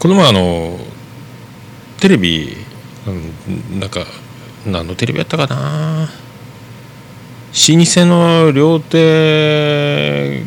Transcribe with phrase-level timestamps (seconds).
[0.00, 0.78] この前あの
[2.00, 2.56] テレビ、
[3.78, 4.06] なんか
[4.64, 6.08] 何のテレビやったかな。
[6.08, 10.42] 老舗の料亭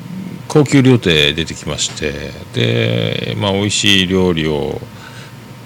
[0.48, 4.82] 高級料亭出てきましてでまあ美味しい料理を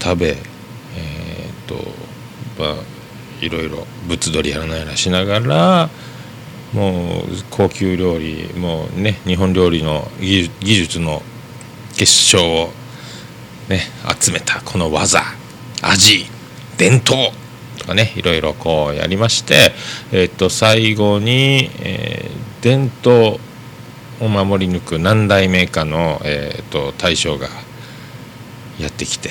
[0.01, 1.75] 食べえー、っと
[2.61, 2.75] まあ
[3.39, 5.89] いろいろ物撮りやらないらしながら
[6.73, 11.21] もう高級料理もうね日本料理の技術の
[11.95, 12.69] 結晶を
[13.69, 13.81] ね
[14.19, 15.21] 集めたこの技
[15.81, 16.25] 味
[16.77, 17.31] 伝統
[17.79, 19.71] とかねいろいろこうやりまして、
[20.11, 23.39] えー、と最後に、えー、伝統
[24.19, 27.47] を守り抜く何代目かの、えー、と大将が
[28.79, 29.29] やってきて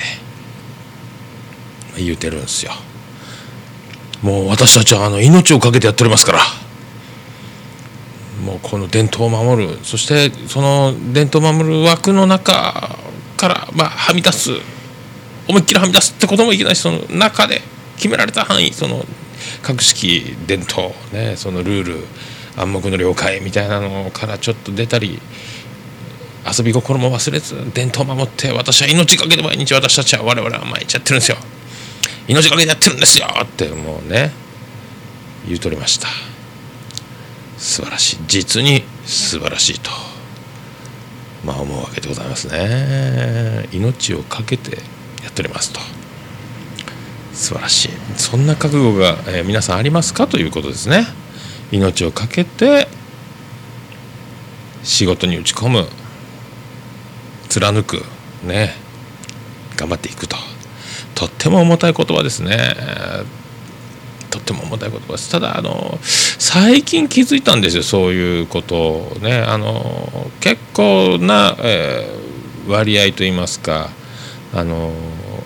[1.97, 2.71] 言うてるんですよ。
[4.21, 6.39] もう私たちはあの命を懸けてやっておりますから
[8.43, 12.97] もうこの伝統を守るそしてその伝統を守る枠の中
[13.37, 14.51] からまあはみ出す。
[15.47, 17.61] 思いっきりはみ出すってこともいけないしその中で
[17.95, 19.05] 決められた範囲その
[19.61, 22.07] 格式伝統ねそのルール
[22.57, 25.21] 暗黙の了解みたいなのからちょっと出たり
[26.45, 31.37] 遊び心も忘れず伝統を守って私は命かけて毎日私たちは我々は毎日やってるんですよ。
[32.27, 33.27] 命かけてやってるんですよ。
[33.41, 34.31] ってもうね
[35.45, 36.07] 言うとりました。
[37.57, 38.17] 素晴らしい。
[38.27, 40.16] 実に素晴らしいと。
[41.43, 43.67] まあ思うわけでございますね。
[43.71, 44.77] 命を懸けて
[45.23, 45.79] やっておりますと。
[47.33, 47.89] 素晴らしい。
[48.17, 51.05] そんな覚悟が、えー、皆さんありますかということですね。
[51.71, 52.87] 命を懸けて
[54.83, 55.87] 仕事に打ち込む。
[57.49, 58.03] 貫く。
[58.43, 58.73] ね。
[59.75, 60.35] 頑張っていくと。
[61.13, 62.57] とっても重たい言葉ですね。
[64.37, 65.31] とっても重たい言葉です。
[65.31, 69.37] ただあの最近気づいたんですよそういうことをね。
[69.39, 73.89] あの結構な、えー、割合といいますか
[74.53, 74.91] あの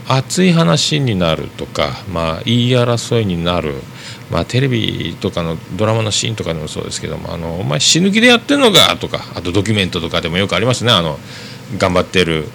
[0.07, 3.75] 熱い話になるとか、まあ、言い争いになる、
[4.29, 10.91] まあ、テレビとかのドラマのシーンとかでもそうですけども「あのお前死ぬ気でやってんのか」とかあとドキュメントとかでもよくありますね。
[10.91, 11.19] あの
[11.77, 12.47] 頑張ってる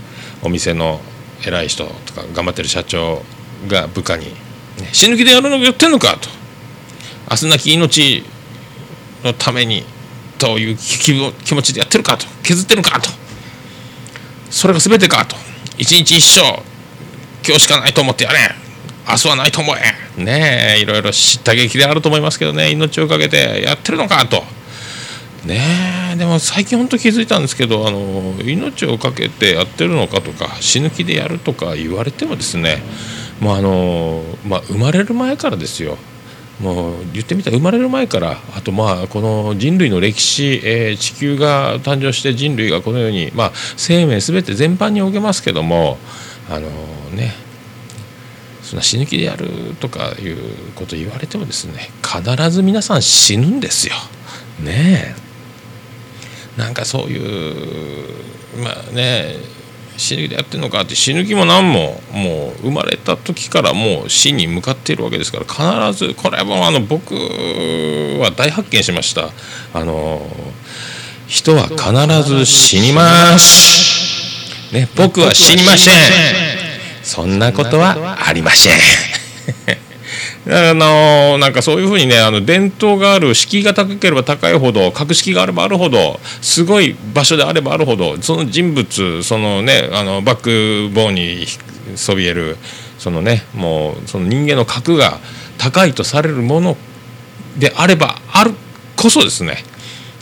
[0.43, 1.01] お店の
[1.45, 3.23] 偉い人とか頑張ってる社長
[3.69, 4.27] が部下に、
[4.93, 6.29] 「死ぬ気でやるのやってんのか」と
[7.31, 8.25] 「明日なき命
[9.25, 9.85] のために」
[10.39, 11.13] という気
[11.55, 12.27] 持ちでやってるかと。
[12.43, 13.11] 削ってるかと。
[14.51, 15.37] それが全てかと。
[15.79, 16.41] 一日一生
[17.47, 18.39] 今日しかないと思ってやれ。
[19.09, 20.23] 明日はないと思え。
[20.23, 22.71] ねえいろいろ知った激であると思いますけどね。
[22.71, 24.45] 命をかけてやってるのかと。
[25.45, 25.61] ね
[26.15, 32.83] えでも最近本当気づいたんですけどあの命を懸けてやってるのかとか死ぬ気でやるとか言われてもですね
[33.41, 35.97] もうあの、まあ、生まれる前からですよ
[36.61, 45.99] もう言ってみたら生まれる前からあとまあこの人類の歴史、えー、地球が誕生して人類がこのように、まあ、生命全て全般におけますけども
[46.49, 46.69] あの
[47.15, 47.35] ね
[48.63, 53.95] そんな死ぬ気でやるとかいうこと言われてもですね必ず皆さん死ぬんですよ。
[54.61, 55.27] ねえ
[56.59, 57.19] なんかそうい
[58.59, 59.37] うまあね
[59.97, 69.31] 死ぬ気でやってるのかって死ぬ気も何ももう生まれた時からもう死に向かっているわけですから必ずこれはもあの僕は大発見しました。
[69.73, 70.21] あの
[71.27, 74.73] 人は必ず死にます。
[74.73, 75.95] ね僕は死にません。
[77.03, 78.73] そんなことはありません。
[80.49, 91.47] あのなんかそういうふうにねあの伝統がある敷居が高ければ高いほど格式があればあるほどすごい場所であればあるほどその人物そのねあのバックボーンに
[91.97, 92.57] そびえる
[92.99, 95.19] そのねもうその人間の格が
[95.59, 96.77] 高いとされるもの
[97.59, 98.53] であればある
[98.97, 99.57] こそですね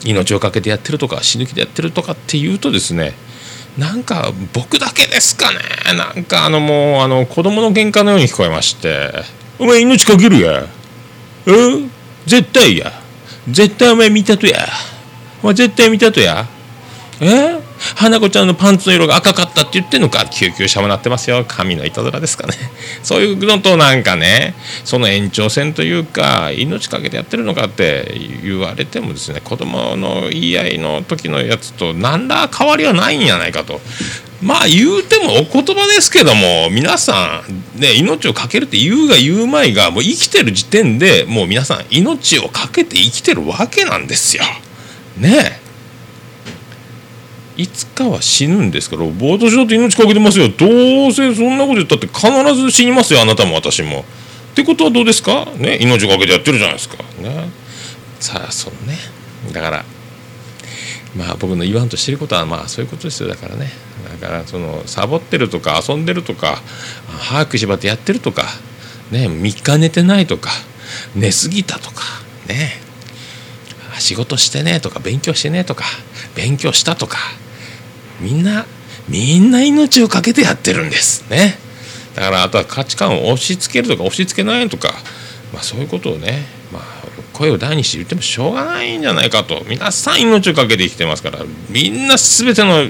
[0.07, 3.13] 命を懸けてやってるとか死ぬ気でやってるとかっていうとですね
[3.77, 5.59] なんか僕だけですかね
[5.99, 9.44] なんかあのもうあの子供の喧嘩のように聞こえまして。
[9.59, 10.65] お前命かけるや。
[11.47, 11.91] うん？
[12.27, 12.93] 絶対や。
[13.49, 14.67] 絶対お前見たとや。
[15.43, 16.47] お前絶対見たとや。
[17.21, 17.59] え？
[17.97, 22.55] 花子ちゃんのパンツの色が赤かったって言ってんのか救急車もなってますよ神のいたずらですかね
[23.03, 24.55] そういうのとなんかね
[24.85, 33.81] その延長線というか命かけてやってるのかって言われてもですね子供の言い合いの時のやつと何ら変わりはないんじゃないかと
[34.43, 44.45] まあ言うてもお言葉ですけども皆さんね命を懸けるって言うが言うまいがもう生きてる時点でもう皆さん命を懸けて生きてるわけなんですよ。
[45.17, 45.64] ねえ。
[47.57, 54.05] いつかは死ぬんですから私だって命かけてますよどうせそんなこと言ったって必ず死にますよあなたも私も。
[54.53, 56.97] ってことはどうですかね命かけてやってるじゃないですか。
[57.21, 57.49] ね、
[58.21, 58.97] さあそのね
[59.53, 59.85] だから
[61.17, 63.71] まあ僕の言わんとしてることはまあそういうことですよだからね
[64.21, 66.57] だからそのサボってるとか遊んでるとか
[67.07, 68.45] 早く縛ってやってるとか
[69.11, 70.51] ね3日寝てないとか
[71.15, 72.03] 寝すぎたとか
[72.49, 72.81] ね
[73.99, 75.85] 仕事してねとか勉強してねとか
[76.35, 77.19] 勉強したとか
[78.25, 78.65] みんな
[79.07, 81.31] みんな命を懸けてやってるんです。
[81.31, 81.59] ね。
[82.15, 84.95] だからあとは価値観を押し付けるとか押し付けないとか、
[85.53, 86.83] まあ、そういうことをね、まあ、
[87.35, 89.63] 声を大にして言ってもしょうがないんじゃないかと。
[89.69, 92.89] 皆さん命を懸けて生きてますからみんな全ての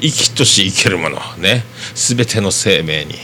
[0.00, 1.64] 生きとし生けるものね。
[1.94, 3.14] 全ての生命に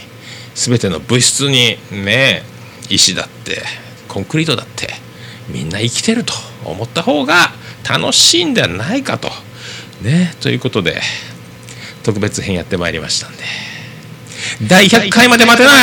[0.55, 2.43] 全ての物質にね
[2.89, 3.63] 石だって
[4.09, 4.89] コンクリートだって
[5.49, 6.33] みんな生きてると
[6.65, 7.51] 思った方が
[7.89, 9.29] 楽しいんではないかと。
[10.03, 11.01] ねということで
[12.03, 13.43] 特別編やってまいりましたんで。
[14.69, 15.75] 第100回まで待てない。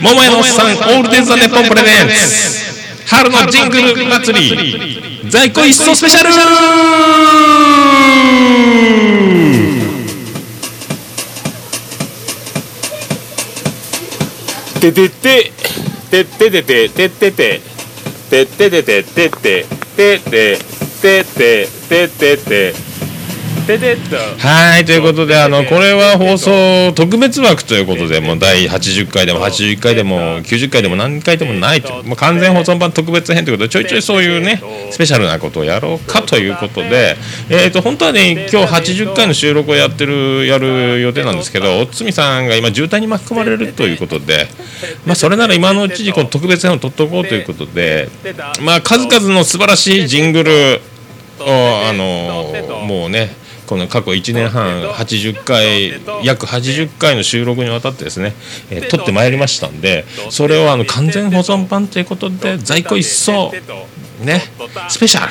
[0.00, 2.70] 桃屋のおっさんオールデンザネポンプレゼンツ
[3.06, 5.30] 春のジングル祭り。
[5.30, 6.30] 在庫一掃スペシャル。
[14.80, 15.52] ててて
[16.10, 16.24] て。
[16.24, 17.60] てててててて。
[18.30, 19.66] てててててて。
[19.96, 20.58] てて
[21.00, 22.89] てててて。
[24.38, 32.02] はいということであのこれは放送特別枠ということでもう第80回でも81回でも90回でも何回でもないと。
[32.04, 37.16] もう完全保存版特別編ということでちょいちょいそういうねスペシャルなことをやろうかということで、
[37.48, 44.48] えー、と本当はね今日80回の収録をやってるやる予定なんですけどおつみさんが今渋滞に巻き込まれるということで、
[45.06, 48.08] まあ、それなら今のうちにこの特別編を取っておこうということで、
[48.62, 50.80] まあ、数々の素晴らしいジングル
[51.40, 52.52] をあの
[52.86, 53.30] もうね
[53.70, 55.92] この過去1年半80回
[56.24, 58.34] 約80回の収録にわたってですね、
[58.68, 63.52] えー、撮ってまいりましたんでそれをあの完全保存版ということで在庫一掃
[64.24, 64.42] ね
[64.88, 65.30] スペシャル。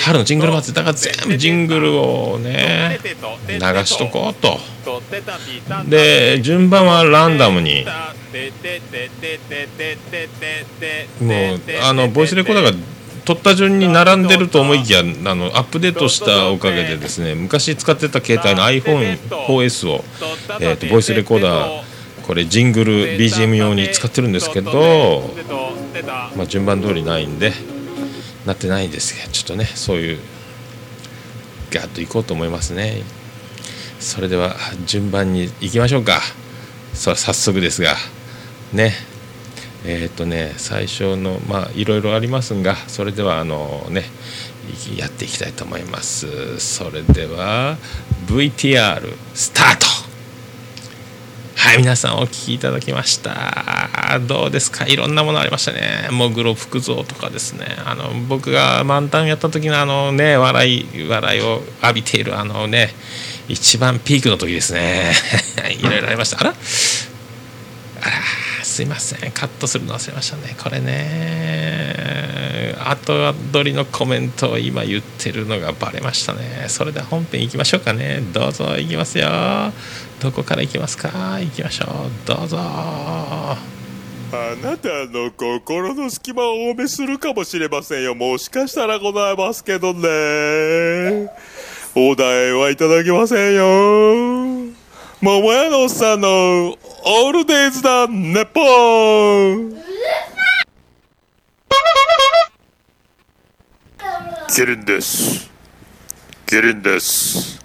[0.00, 3.00] 春のジングル祭りだから全部ジングルをね
[3.48, 4.60] 流しとこうと。
[5.88, 7.84] で順番はランダムに。
[11.20, 12.72] もうあのボイスレコーダーが
[13.24, 15.02] 取った順に並んでると思いきやあ
[15.34, 20.04] のアップデートしたおかげでですね昔使ってた携帯の iPhone4S を、
[20.60, 21.82] えーと、ボイスレコーダー
[22.26, 25.22] これジングル BGM 用に使ってるんですけど、
[26.36, 27.52] まあ、順番通りないんで
[28.46, 30.18] なってないんですけどちょっとねそういう
[31.70, 33.02] ガッといこうと思いますね。
[33.98, 34.54] それでは
[34.86, 36.20] 順番にいきましょうか。
[36.92, 37.96] さ早速ですが
[38.72, 39.13] ね。
[39.86, 44.04] えっ、ー、とね最初のまあいろいろありますがそれではあのね
[44.96, 46.58] やっていきたいと思います。
[46.58, 47.76] それでは
[48.26, 49.86] VTR スタート。
[51.56, 54.18] はい皆さんお聴きいただきました。
[54.26, 54.86] どうですか？
[54.86, 56.08] いろんなものありましたね。
[56.10, 57.76] もぐろ福蔵とかですね。
[57.84, 62.90] あの僕が満タンやった時のあのね笑い笑いを浴びているあのね
[63.48, 65.12] 一番ピークの時ですね。
[65.78, 66.40] いろいろありました。
[66.40, 66.50] あら？
[66.50, 66.54] あ
[68.10, 68.12] ら。
[68.64, 69.32] すいません。
[69.32, 70.56] カットするの忘れましたね。
[70.62, 72.74] これね。
[72.86, 76.66] 後取りのコメントを今言ってるのがバレましたね。
[76.68, 78.20] それでは本編いきましょうかね。
[78.32, 79.28] どうぞ行きますよ。
[80.20, 81.08] どこから行きますか？
[81.40, 81.88] 行きましょう。
[82.26, 82.58] どうぞ。
[82.60, 83.56] あ
[84.62, 88.14] なたの心の隙間をお埋めするかもしれませんよ。
[88.14, 91.30] もしかしたらございますけどね。
[91.94, 94.43] お題はいただきませんよ。
[95.24, 99.72] 桃屋のおっさんのオールデイズだネポン。
[104.54, 105.50] キリンです。
[106.44, 107.58] キリンです。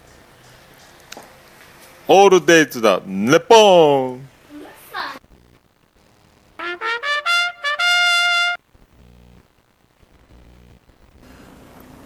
[2.08, 4.29] オールデイズだネポン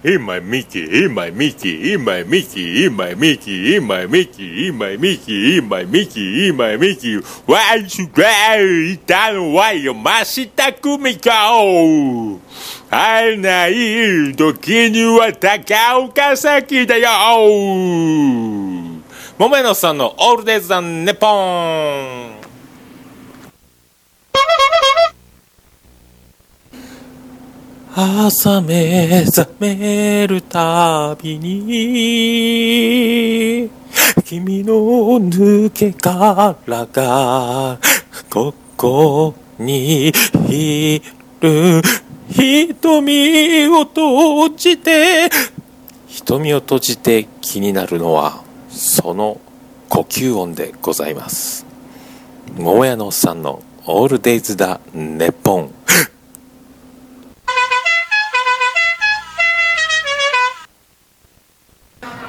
[0.05, 7.15] いまいみき、いまいみき、いまいみき、いまいみき、いまいみき、いまいみき、いまいみき、いまいみき、
[7.47, 12.41] わいしゅがいたのはよましたくみこ。
[12.89, 17.07] 会えない時には高岡崎だよ。
[19.37, 22.32] 桃屋のさんのオールデイズ・ザ・ネポン。
[27.95, 32.09] 朝目覚めるたびに
[34.25, 34.73] 君の
[35.19, 36.55] 抜け殻
[36.91, 37.77] が
[38.31, 40.11] ここに
[40.49, 41.03] い
[41.39, 41.83] る
[42.31, 45.29] 瞳を閉じて
[46.07, 49.39] 瞳を閉じて気になるのはその
[49.89, 51.67] 呼吸音でございます。
[52.57, 55.71] 桃屋のおっさんのオールデイズだネッポン。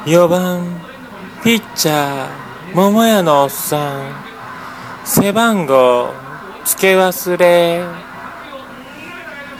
[0.06, 0.66] 4番
[1.42, 4.12] ピッチャー桃屋のおっさん。
[5.02, 6.11] 背番号
[6.66, 7.82] 付け忘れ。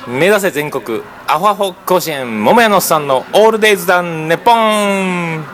[0.07, 5.45] 目指せ全国アホアホ甲子園桃屋のおっさんのオールデイズダンネポン。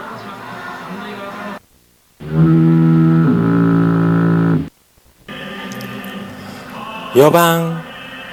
[7.15, 7.85] 4番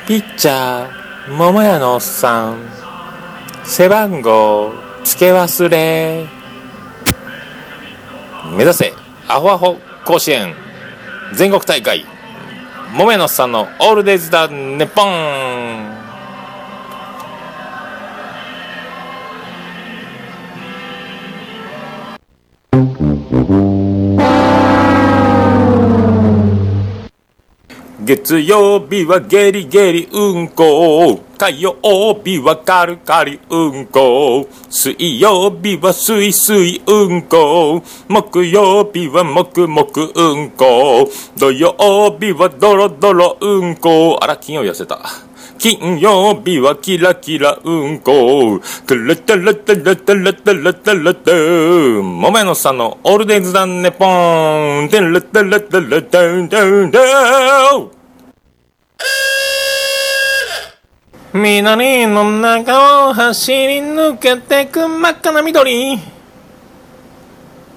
[0.07, 2.57] ピッチャー桃屋のおっさん。
[3.63, 4.71] 背番号
[5.03, 6.36] 付け忘れ。
[8.55, 8.93] 目指せ
[9.27, 10.55] アホアホ甲子園
[11.33, 12.05] 全国大会
[12.93, 15.97] 桃屋のさんのオールデイズだネッポン。
[28.05, 31.26] 月曜日はゲリゲリうんこ。
[31.37, 31.75] 火曜
[32.23, 34.47] 日はカルカリうんこ。
[34.69, 37.83] 水曜日はスイスイうんこ。
[38.07, 41.07] 木曜日はもくもくうんこ。
[41.37, 41.75] 土曜
[42.19, 44.17] 日はドロドロうんこ。
[44.19, 44.99] あら金曜痩せた。
[45.59, 48.59] 金曜日はキラキラうんこ。
[48.87, 54.89] トゥルトゥルトゥルトゥルトゥルトゥルトゥ桃屋のさんのオールデイズダンネポーン。
[54.89, 57.97] トゥルトゥルトゥルトゥトゥトゥ
[61.37, 65.99] 緑の中を走り抜けてく真っ赤な緑。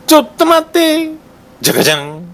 [0.06, 1.10] ちょっと待って。
[1.60, 2.24] じゃかじゃん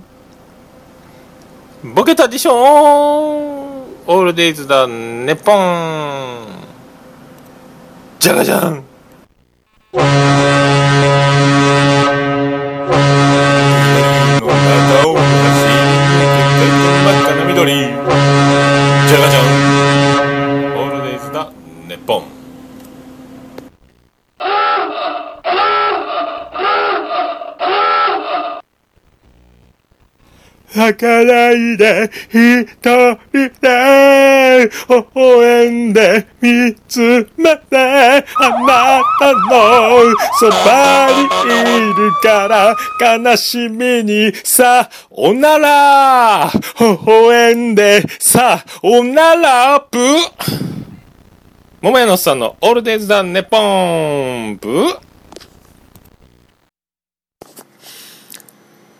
[1.82, 2.54] ボケたでしょ。
[2.54, 6.46] オールデイズだネポン。
[8.20, 8.84] じゃかじゃん
[32.06, 41.08] で一人で微笑んで見つめてあなたのそば
[41.44, 49.98] にいるから悲しみにさおなら微笑んでさおならブ
[51.80, 55.06] 桃屋のさんのオールデイズダンネポンブ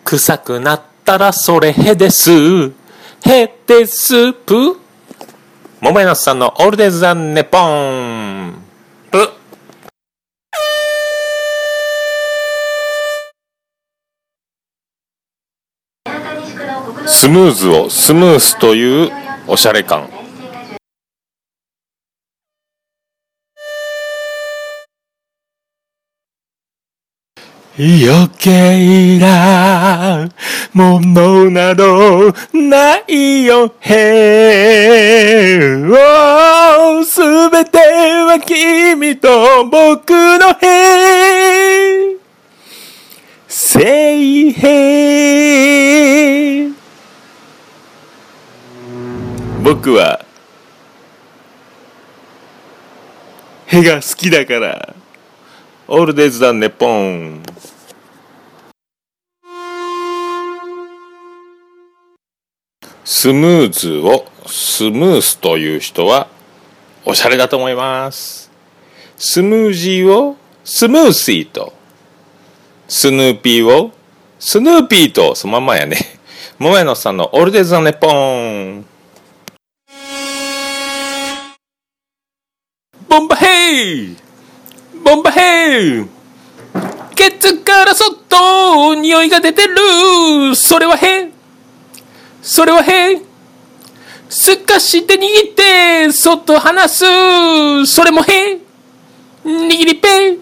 [0.05, 2.86] 臭くなったらそれへです。
[3.25, 4.79] ヘテスプ。
[5.81, 8.55] 桃屋のさんのオールデザンネポン
[9.11, 9.31] プ。
[17.07, 19.13] スムーズをスムースという
[19.47, 20.16] おしゃれ感。
[27.79, 30.31] 余計な
[30.73, 35.77] ものなどないよへ
[37.05, 42.17] すべては君と僕のへ
[43.47, 44.67] 聖平
[49.63, 50.25] 僕は
[53.67, 54.95] へが好きだから。
[55.89, 57.46] オールデイズだネポン
[63.09, 66.27] スムーズをスムースという人は
[67.05, 68.51] おしゃれだと思います。
[69.17, 71.73] スムージーをスムーシーと。
[72.89, 73.93] スヌーピーを
[74.41, 75.37] スヌーピーと。
[75.37, 75.99] そのまんまやね。
[76.59, 78.87] 桃屋のさんのオールデイズだネポーン。
[83.09, 84.17] ボンバヘイ！
[85.05, 86.07] ボンバヘイ！
[87.15, 90.57] ケツからそっと匂いが出てる。
[90.57, 91.36] それはへ
[92.47, 93.21] それはへ
[94.29, 97.05] すかして握ってそっと離す
[97.87, 98.59] それもへ
[99.45, 100.39] 握りペ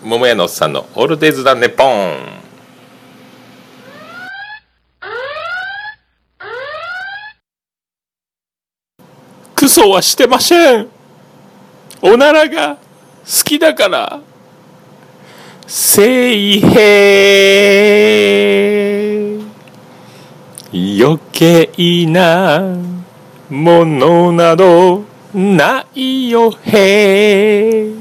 [0.00, 2.38] 桃屋のおっさんのオールデイズだねポン。
[9.56, 10.88] クソはしてません。
[12.00, 12.80] おならが好
[13.44, 14.20] きだから。
[15.66, 18.89] 聖平。
[20.72, 21.68] 余計
[22.06, 22.76] な
[23.50, 27.92] ものなどないよへ。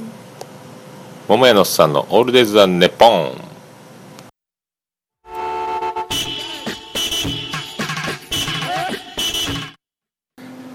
[1.28, 3.32] 桃屋のさんのオールデイズ・ザ・ネポン。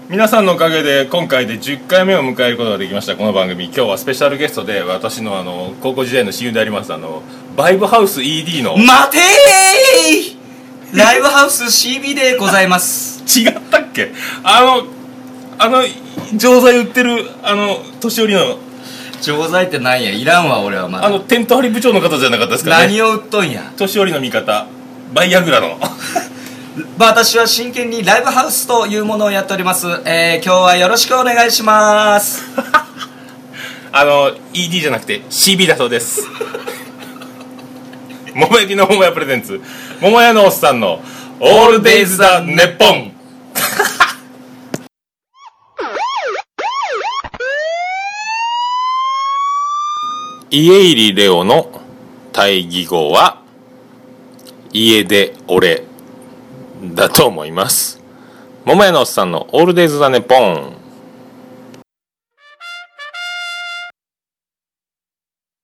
[0.09, 3.15] 皆さんのおかげで今回で10回目を迎えることができました。
[3.15, 3.65] この番組。
[3.65, 7.23] 今日はスペシャルゲストで私のあの高校時代の親友でありますあの
[7.55, 8.75] バイブハウス ED の。
[8.75, 10.44] 待てー
[10.93, 13.23] ライブハウス CB でございます。
[13.39, 14.11] 違ったっけ？
[14.43, 14.83] あの
[15.57, 15.83] あの
[16.35, 18.57] 錠剤売ってるあの年寄りの。
[19.21, 20.11] 錠剤ってなんや？
[20.11, 21.05] いらんわ俺はまだ。
[21.07, 22.85] あのテント張り部長の方じゃなかったですかね？
[22.87, 23.73] 何を売っとんや？
[23.75, 24.67] 年寄りの味方。
[25.13, 25.77] バイアグラの。
[26.99, 32.43] 私は真剣にライブハウスというものをやっております、えー、今日はよろしくお願いします。
[33.93, 36.27] あの ED じゃなくて CB だそうです。
[38.33, 39.61] 桃焼きの桃屋プレゼンツ
[40.01, 40.99] 桃屋のおっさんの
[41.39, 43.13] 「オールデイズ・ザ・ネッポン」
[50.51, 51.81] 家入レオの
[52.31, 53.41] 対義語は
[54.73, 55.83] 家で俺
[56.93, 58.01] だと思います。
[58.65, 60.73] 桃屋のおっさんの「オールデイズ・ザ・ネッポン」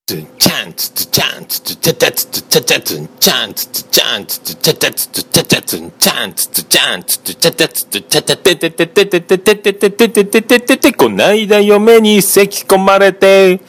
[0.07, 0.25] チ
[0.71, 13.59] ンツツチャンツツチャチャツツチャチャツンチャンツツチャンツツチャチャツツチャチャツンチャンツツチャンツツチャチャツツチャチャテテテテテテテテテテテテテテテこないだ嫁に咳込まれて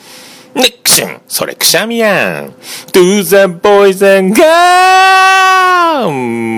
[0.54, 2.50] ねクシュンそれくしゃみやん
[2.92, 6.11] To the boys and girls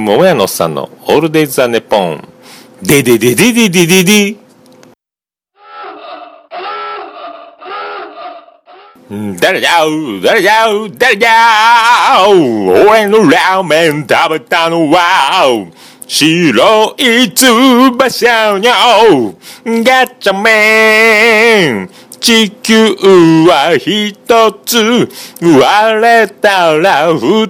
[0.04, 2.28] 桃屋のおっさんのオールデイズ・ザ・ネポン
[2.82, 4.43] デデデデデデデデ
[9.10, 10.20] 誰だう？
[10.22, 10.90] 誰だう？
[10.90, 11.28] 誰だ
[12.26, 12.32] う？
[12.88, 15.66] 俺のラーメン食べたのは
[16.06, 19.34] 白い翼の
[19.82, 21.90] ガチャメン。
[22.18, 22.96] 地球
[23.46, 25.08] は一つ。
[25.42, 27.48] 割れたら二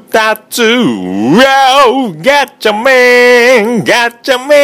[0.50, 0.62] つ。
[0.62, 3.84] Wow ガチャメン。
[3.84, 4.54] ガチャメ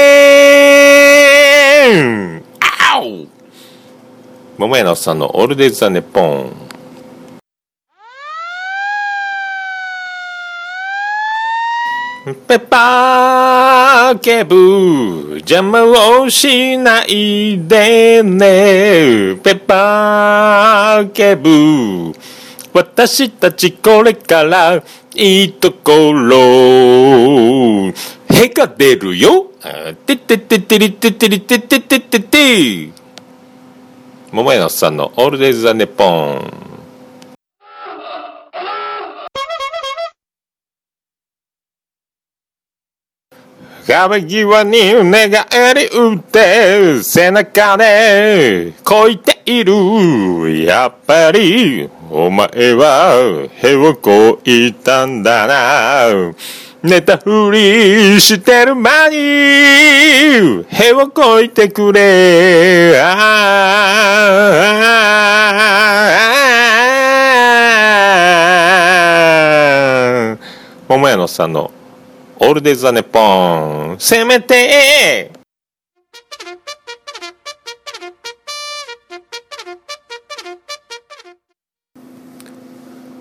[1.95, 2.43] ン。
[2.61, 3.29] アウ
[4.59, 6.70] 桃屋のおっさんのオールデイズ・ザ・ネッポン。
[12.23, 19.37] ペッパーケブ邪魔をしないでね。
[19.43, 22.13] ペッパーケブ。
[22.75, 24.83] 私たちこれから
[25.15, 26.37] いいところ。
[27.89, 27.93] へ
[28.51, 29.47] が出るよ。
[30.05, 32.91] ててててりててりててててて。
[34.31, 36.70] 桃屋のおっさんのオールデイズ・ザ・ネポン。
[43.91, 56.33] 壁際に寝返り打って背中でこいているやっぱりお前はへをこいたんだな。
[56.85, 62.95] 寝たふりしてる間にへをこいてくれ。
[70.89, 71.73] 桃屋のさんの
[72.43, 73.21] オールデイズ・ザ・ネッポ
[73.93, 73.97] ン。
[73.99, 75.31] せめて。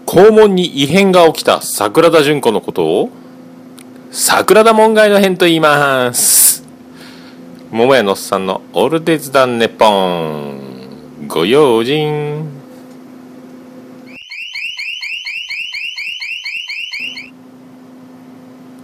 [0.06, 3.10] 肛門に異変が起きた桜田淳子のことを
[4.10, 6.64] 桜田門外の変と言います。
[7.72, 11.28] 桃屋のおっさんのオールデイズ・ザ・ネッポン。
[11.28, 12.59] ご用心。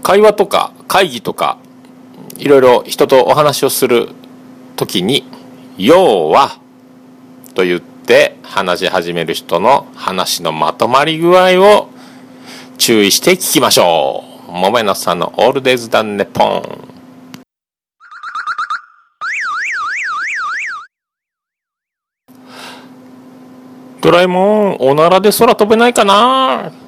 [0.05, 1.57] 会話とか会議とか
[2.37, 4.09] いろいろ人とお話をする
[4.75, 5.27] 時に
[5.79, 6.59] 「要は」
[7.55, 11.89] と言って話し始める人の話のまとまり具合を
[12.77, 14.51] 注意して聞きましょう。
[14.51, 16.61] 桃屋さんの「オールデイズ・ダン・ネポン」
[24.01, 26.84] ドラえもんおならで空飛べないかな？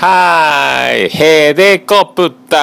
[0.00, 2.56] はい、ヘデコプタ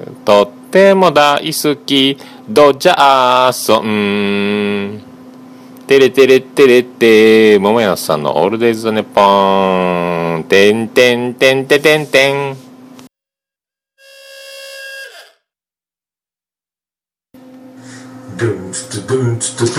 [0.00, 0.14] ー。
[0.24, 2.16] とっても大好き、
[2.48, 5.02] ドジャーソン。
[5.88, 10.44] テレテレテレテ、桃屋さんのオールデイズ・ネポン。
[10.48, 12.61] てんてんてんてんてんてん。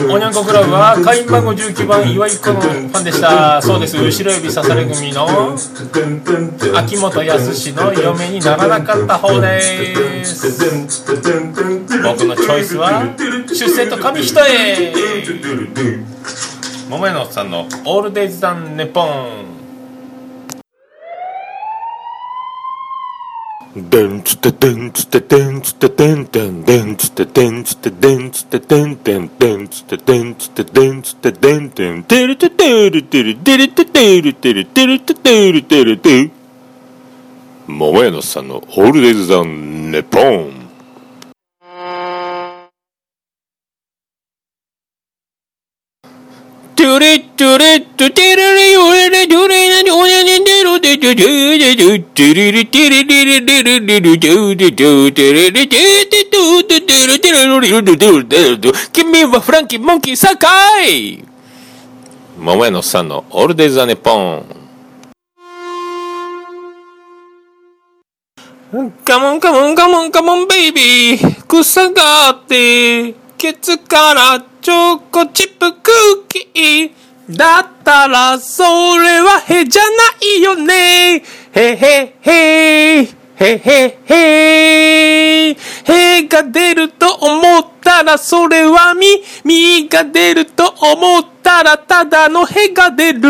[0.10, 3.62] おにゃんこクラブは会員番号19番岩井子のファンでした。
[3.62, 3.98] そうです。
[3.98, 5.28] 後ろ指刺され組の
[6.78, 10.68] 秋元康の嫁にならなかった方です。
[12.04, 14.94] 僕のチョイスは出世と紙一重。
[16.90, 19.46] 桃屋のおっさんの「オールデイズ・ダン・ネポン」
[23.76, 36.30] でんつってでんつってでんつってでんてんでんつってでんつってでんつってでんてんでんつってでんつってでんつってでんてんてるててるてるてるててるてるてるててるてるて
[37.66, 40.63] 桃屋のさんのオールデイズ・ザ・ネポン
[46.76, 55.78] トゥレットゥレトゥテレレヨレレトゥレレオヤネデロデトゥトゥデトゥトゥレレテレレレレレレレトゥデトゥテレレテ
[56.10, 60.48] テトゥトゥテレテレレレレレレレ君はフランキーモンキーサカ
[60.84, 61.24] イ
[62.38, 64.46] 桃屋のさんのオールデイ・ザ・ネポン。
[69.06, 75.92] カモンカモンカモンカモンベイビー草があってケツからチョコチップク
[76.26, 77.38] ッキー。
[77.38, 79.90] だったらそれはへじゃな
[80.38, 81.24] いよね。
[81.52, 83.24] へへへ。
[83.36, 89.06] へへへへが出ると思ったらそれはみ
[89.44, 93.22] みが出ると思ったらただのへが出る。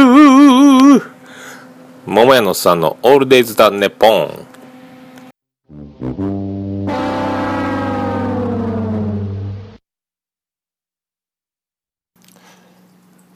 [2.06, 4.48] 桃屋のさんのオールデイズだネポン。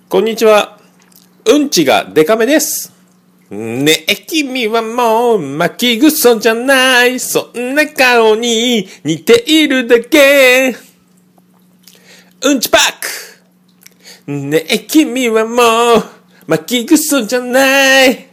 [0.09, 0.79] こんにちは。
[1.45, 2.93] うんちがデカめです。
[3.49, 7.19] ねえ、君はもう巻きぐそじゃない。
[7.19, 10.73] そんな顔に似ているだけ。
[12.41, 12.81] うんちパッ
[14.25, 14.31] ク。
[14.31, 15.61] ねえ、君はも
[15.99, 16.03] う
[16.47, 18.29] 巻きぐそじゃない。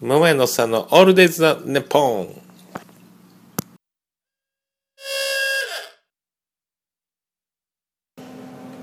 [0.00, 2.43] 桃屋のさんのオールデイズ・ザ・ネポン。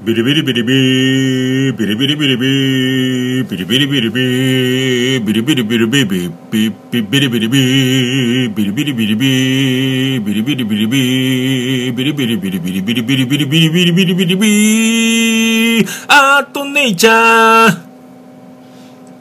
[0.04, 17.78] ビリビリビリビービリビリビリビービリビリビリビービリビリビリビビビビビリビリビービリビリビリビービリビリビリビービリビリビリビリビリビリビリビリビリビリビリビーアートネイチャー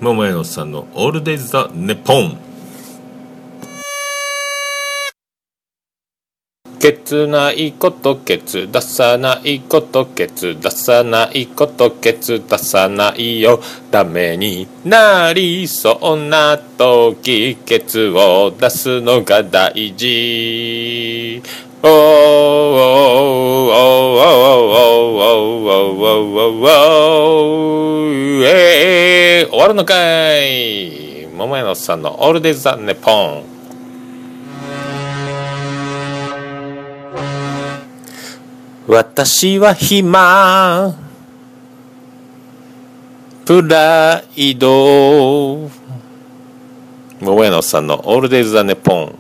[0.01, 2.39] 桃屋のさんのオールデイズ・ザ・ネポン
[6.81, 13.61] ケツないことケツ出さないことケツ出さないことケツ出さないよ。
[13.91, 21.43] ダメになりそうな時ケツを出すのが大事。
[21.83, 21.97] おーおー
[23.75, 29.95] おーおーおーおーおーえー終わるのか
[30.39, 31.27] い。
[31.37, 33.60] 桃屋のさんのオールデイズ・ザ・ネポン。
[38.93, 40.93] 私は暇。
[43.47, 45.71] プライド。
[47.21, 49.15] 桃屋のさんのオールデイズ・ザ・ネポン。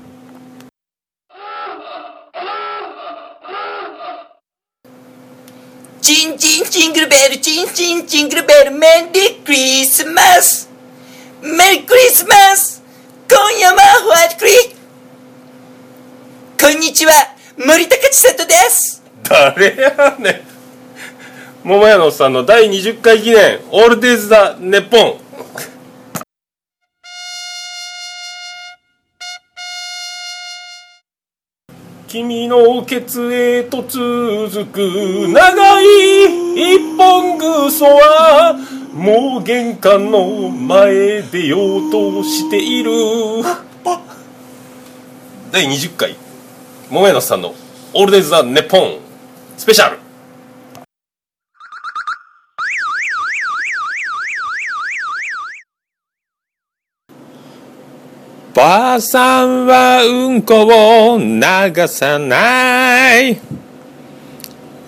[6.02, 10.68] チンチンチングルベルチンチンチングルベルメリークリスマス。
[11.42, 12.82] メリークリスマス。
[13.30, 14.50] 今夜はホワイトクリ
[16.60, 17.12] こんにちは。
[17.56, 18.99] 森高千里です。
[19.30, 20.40] 誰やねん。
[21.62, 25.14] 桃屋のさんの第20回記念オールデイズ・ザ・ネポン。
[32.08, 35.84] 君のケツへと続く長い
[36.76, 38.56] 一本ぐそは
[38.92, 42.90] もう玄関の前出ようとしている。
[45.52, 46.16] 第20回。
[46.90, 47.54] 桃屋のさんの
[47.94, 49.09] オールデイズ・ザ・ネポン
[49.60, 49.98] スペシャル。
[58.54, 60.64] ばあさんはうんこ
[61.14, 63.38] を流さない。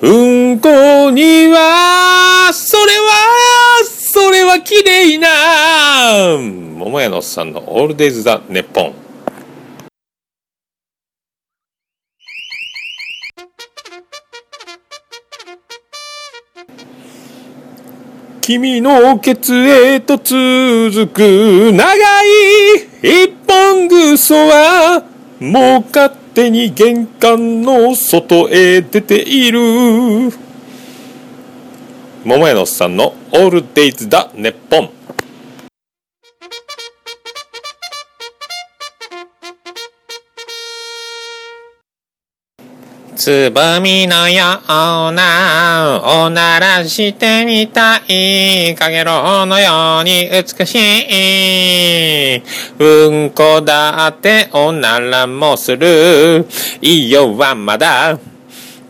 [0.01, 6.39] うんこにはそれはそれは綺麗な。
[6.79, 9.02] 桃屋のおっさんのオールデイズ・ザ・ネッポン。
[18.43, 25.05] 君の血へと続く長い一本ぐそは
[25.39, 29.61] もう勝手に玄関の外へ出ている。
[32.25, 35.02] 桃屋のおっさんのオールデイズだネッポン。
[43.23, 44.69] つぼみのよう
[45.13, 52.43] なおならしてみたいかげろうのように美しい。
[52.81, 56.49] うんこだっておならもする。
[56.81, 58.19] いよはまだ。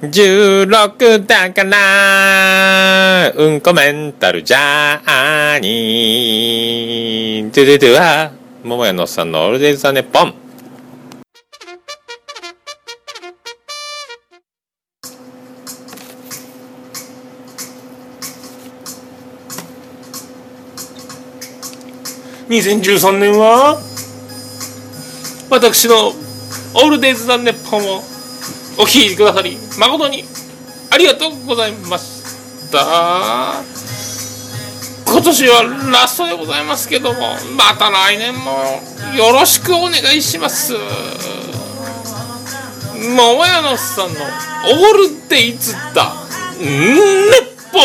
[0.00, 3.30] 16だから。
[3.36, 7.50] うんこメンタルじゃーに。
[7.52, 8.32] トゥトゥトゥは
[8.64, 10.34] 桃屋のさんのオールデイズ・ザ・ネッポン。
[22.52, 23.80] 2013年は
[25.48, 28.02] 私のオールデイズ・ザ・ネッポンを
[28.78, 30.24] お聞きくださり誠に
[30.90, 33.62] ありがとうございました。
[35.06, 35.62] 今年は
[35.92, 37.20] ラストでございますけども
[37.56, 38.50] また来年も
[39.16, 40.74] よろしくお願いします。
[43.16, 46.12] 桃屋のさんのオールデイズ・ザ・
[46.60, 46.68] ネッ
[47.72, 47.78] ポ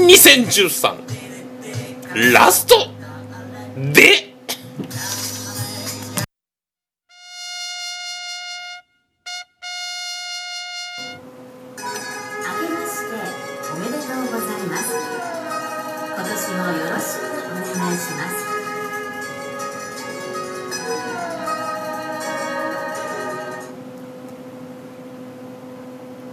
[0.00, 2.92] ン2013ラスト。
[3.76, 4.32] で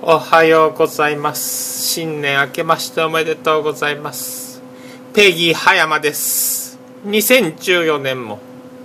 [0.03, 1.81] おはようございます。
[1.87, 4.61] 新年明けましておめでとうございます。
[5.15, 6.60] ペギー葉山です。
[7.05, 8.39] 2014年も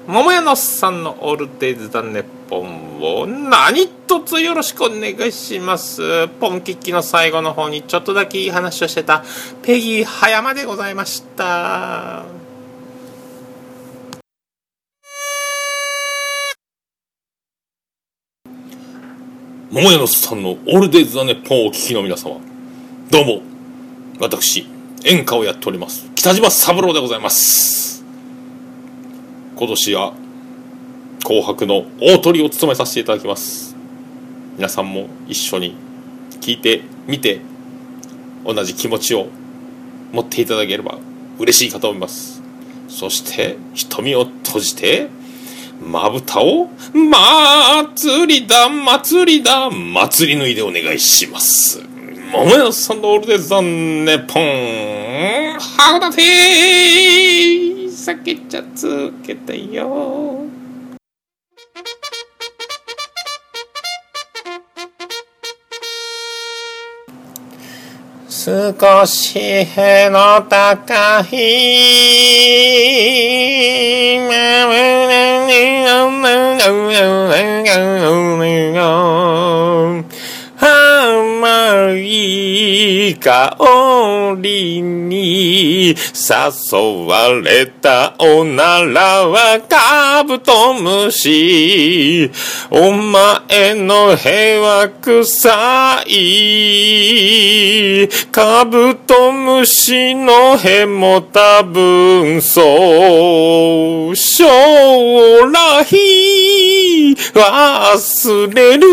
[0.07, 6.29] 桃屋のさんのオールデイズ・ザ・ネッポンを何卒よろしくお願いします。
[6.29, 9.25] ポンキッキの最後の方にちょっとだけいい話をしてた
[9.63, 12.25] ペギー葉山でございました。
[19.73, 22.37] 桃屋のさんのオールデイズ・ザ・ネッポンをお聞きの皆様
[23.11, 23.43] どうも
[24.21, 24.67] 私
[25.05, 27.96] 演歌をやっております北島三郎でございます。
[29.59, 30.13] 今年は
[31.25, 33.75] 紅白の大トリを務めさせていただきます。
[34.59, 35.75] 皆さんも一緒に
[36.43, 37.41] 聞いてみて
[38.45, 39.29] 同じ気持ちを
[40.13, 40.99] 持っていただければ
[41.39, 42.43] 嬉しいかと思います。
[42.89, 45.09] そして瞳を閉じて
[45.83, 51.81] まぶたを祭りだ祭りだ祭り脱いでお願いします。
[52.31, 56.13] 桃屋さんのオールデザンネポンはだ
[58.27, 60.45] て酒茶つけてよ。
[68.29, 72.57] 少しへの高い。
[76.67, 76.83] 甘
[82.57, 83.57] い香
[84.41, 85.95] りに誘
[87.07, 92.31] われたおならはカブトムシ
[92.71, 104.45] お前の屁は臭いカブトムシの屁も多分そう将
[105.51, 105.85] 来
[107.35, 108.87] 忘れる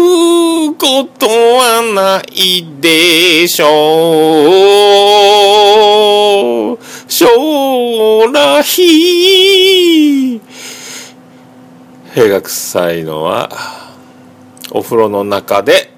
[0.76, 4.74] ことはないでしょ
[6.74, 7.28] う将
[8.32, 8.64] 来
[12.14, 13.50] 屁が臭いのは
[14.72, 15.94] お風呂の中で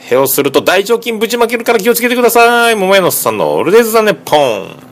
[0.00, 4.88] 屁をすると大腸菌ぶちまけるから気をつけてください桃屋のさんのオールデイズ・ザ・ネポン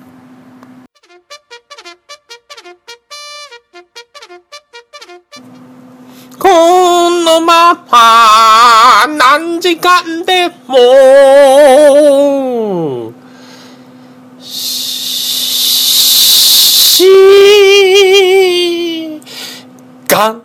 [6.38, 8.25] このまま
[9.06, 10.76] 何時間でも。
[14.40, 17.04] し
[20.08, 20.42] 元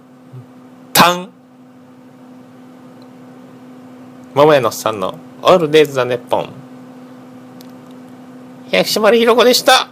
[0.94, 1.30] 旦
[4.34, 6.50] 桃屋のさんのオールデイズ・ザ・ネッポン。
[8.70, 9.90] 薬師丸ひろ子でした。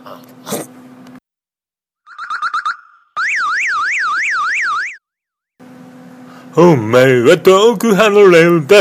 [6.61, 8.75] お前は遠く離れた、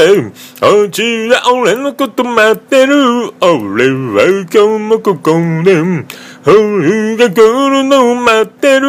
[0.67, 3.33] こちら俺のこと待ってる。
[3.41, 5.31] 俺は今日もここ
[5.63, 5.81] で、
[6.45, 7.37] 俺が来
[7.71, 8.89] るのを待ってる。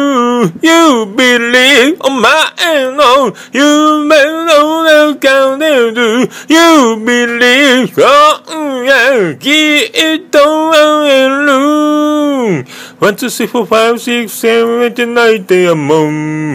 [0.60, 6.28] You believe お前の夢の中でる。
[6.48, 12.66] You believe 今夜きっと会える。
[12.98, 16.54] 私をファイブシー、せめて泣いてやもん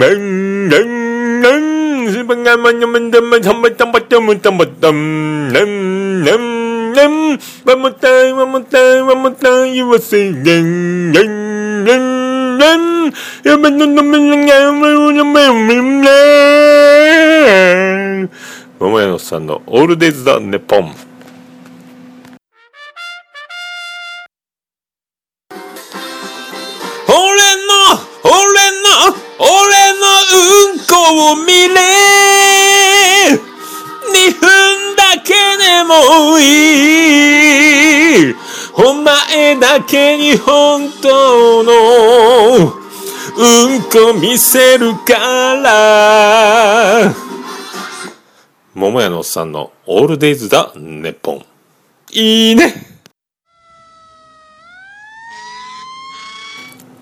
[2.06, 13.14] ん、なん、なん、ん、すばがまにゃまんだまたまたまたまたまたん、なん、なん、なん、わもたい、わもたい、わもたい、言わせん、なん、なん、なん、なん、
[13.44, 16.08] やばののめんが、まうのめんめんね
[18.80, 21.15] 桃屋のさんのオールデイズザ、ネポン。
[31.36, 31.76] 見れ
[34.14, 36.44] 二分だけでもい
[38.32, 38.36] い。
[38.78, 41.72] お前だけに本当の
[43.38, 45.14] うんこ見せるか
[45.64, 47.14] ら。
[48.74, 51.46] 桃屋のおっさんのオールデイズだ、ネッポン。
[52.12, 52.95] いいね。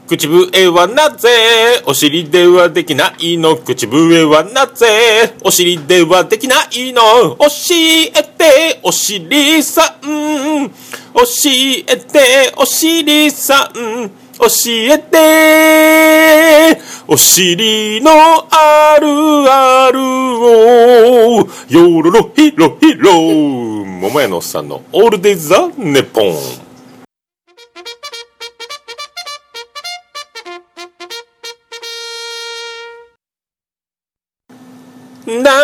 [0.07, 1.81] 口笛はなぜ？
[1.85, 3.55] お尻ではできないの？
[3.55, 5.33] 口笛はなぜ？
[5.43, 7.37] お尻ではできないの？
[7.37, 10.01] 教えてお尻さん。
[10.01, 14.11] 教えてお尻さん。
[14.39, 16.81] 教えて。
[17.07, 18.11] お尻の
[18.51, 19.07] ある
[19.49, 21.47] あるを。
[21.69, 26.35] よろろひろひろ桃屋のおっさんのオールデ・ザ・ネポン。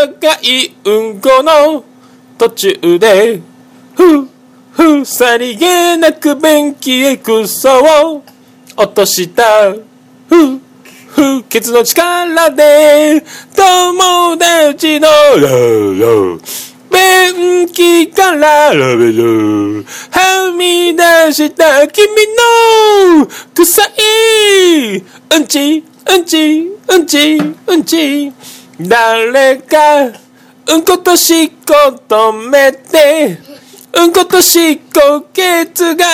[0.07, 1.83] 長いうんこの
[2.38, 3.41] 途中で、
[3.95, 4.29] ふ、
[4.71, 7.69] ふ、さりげなく便器へクソ
[8.15, 8.23] を
[8.77, 9.73] 落とした。
[9.73, 10.59] ふ、
[11.09, 13.21] ふ、ケツの力で、
[13.53, 15.09] 友達の、
[16.89, 22.07] 便器から、はみ出した君
[23.17, 25.03] の、臭い、
[25.35, 28.31] うんち、うんち、うんち、うんち。
[28.81, 33.37] 誰か、うんことしっこ止めて、
[33.93, 36.05] うんことしっこケツが、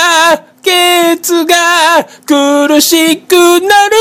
[0.64, 3.96] ケツが苦しくなる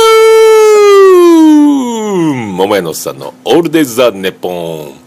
[2.55, 5.04] 桃屋のさんのオールデイズ・ザ・ネポン。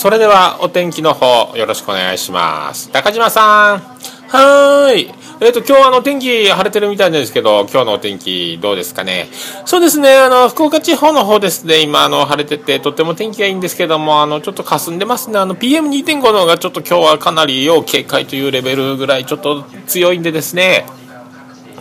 [0.00, 2.88] それではお天気の方よろしくお願いします。
[2.90, 3.80] 中島さん。
[4.28, 5.10] はーい。
[5.42, 9.28] えっ、と、今日あの天気晴れてるみたいですけど、今日のお天気どうですかね？
[9.66, 15.38] そうですね、あの、福岡地方の方ですね、今あの、晴れてて、とっても天気がいいんですけども、あの、ちょっと霞んでますね。
[15.38, 20.86] あの、PM2.5 の方がちょっと今日はかなり要警戒というレベルぐらいちょっと強いんでですね、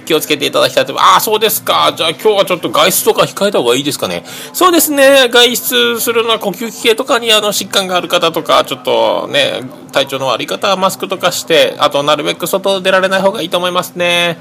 [0.10, 1.14] 気をつけていただきたいと思います。
[1.14, 1.94] ああ、そうですか。
[1.96, 4.24] じゃあ今日はちょっと外出とか控えた方がいいですかね。
[4.54, 5.30] そうですね。
[5.30, 14.40] 外出するのは呼吸器系とかにあの疾患がある方とか、ちょっとね、体調の悪い方はマスクとかして、あとなるべく外出られない方がいいと思いますね。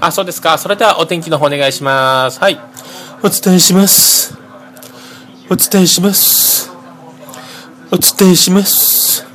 [0.00, 0.56] あ、そうですか。
[0.56, 2.38] それではお天気の方お願いします。
[2.38, 2.60] はい。
[3.24, 4.38] お伝えします。
[5.50, 6.70] お伝えします。
[7.90, 9.26] お伝えします。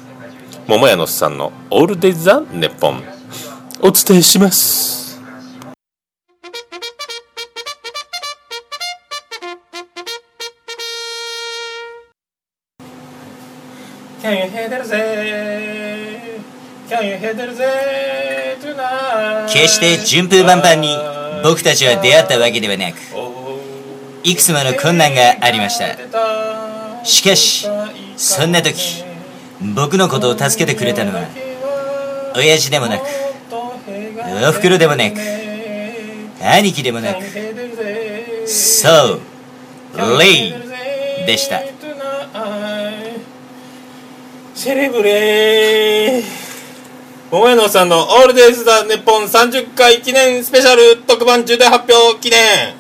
[0.66, 3.04] 桃屋のおっさんのオールデイズ・ザ・ネッポン。
[3.82, 5.03] お伝えします。
[14.24, 16.40] Can you hear that ぜ
[16.90, 19.48] Can you hear that ぜ tonight?
[19.52, 20.96] 決して順風満帆に
[21.44, 22.96] 僕たちは出会ったわけではなく
[24.24, 27.68] いくつもの困難がありましたしかし
[28.16, 29.04] そんな時
[29.76, 31.28] 僕のことを助けてくれたのは
[32.38, 33.04] 親父でもなく
[33.52, 35.18] おふくろでもなく
[36.42, 37.22] 兄貴でもなく
[38.48, 39.20] そう
[40.18, 40.54] レイ
[41.28, 41.73] でした
[44.56, 46.24] セレブレー。
[47.32, 52.76] 桃屋のさんのオールデイズ・ザ・ネッポン30回記念スペシャル特番重大発表記念。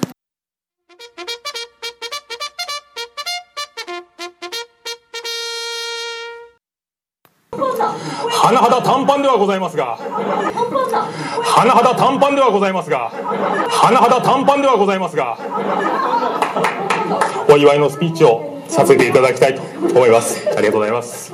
[7.52, 9.98] 甚だ短パンではございますが。
[9.98, 13.10] 甚だ短パンではございますが。
[13.10, 15.38] 甚だ短パンではございますが。
[17.50, 18.53] お祝いのスピーチを。
[18.68, 20.48] させていただきたいと思います。
[20.48, 21.32] ありがとうございます。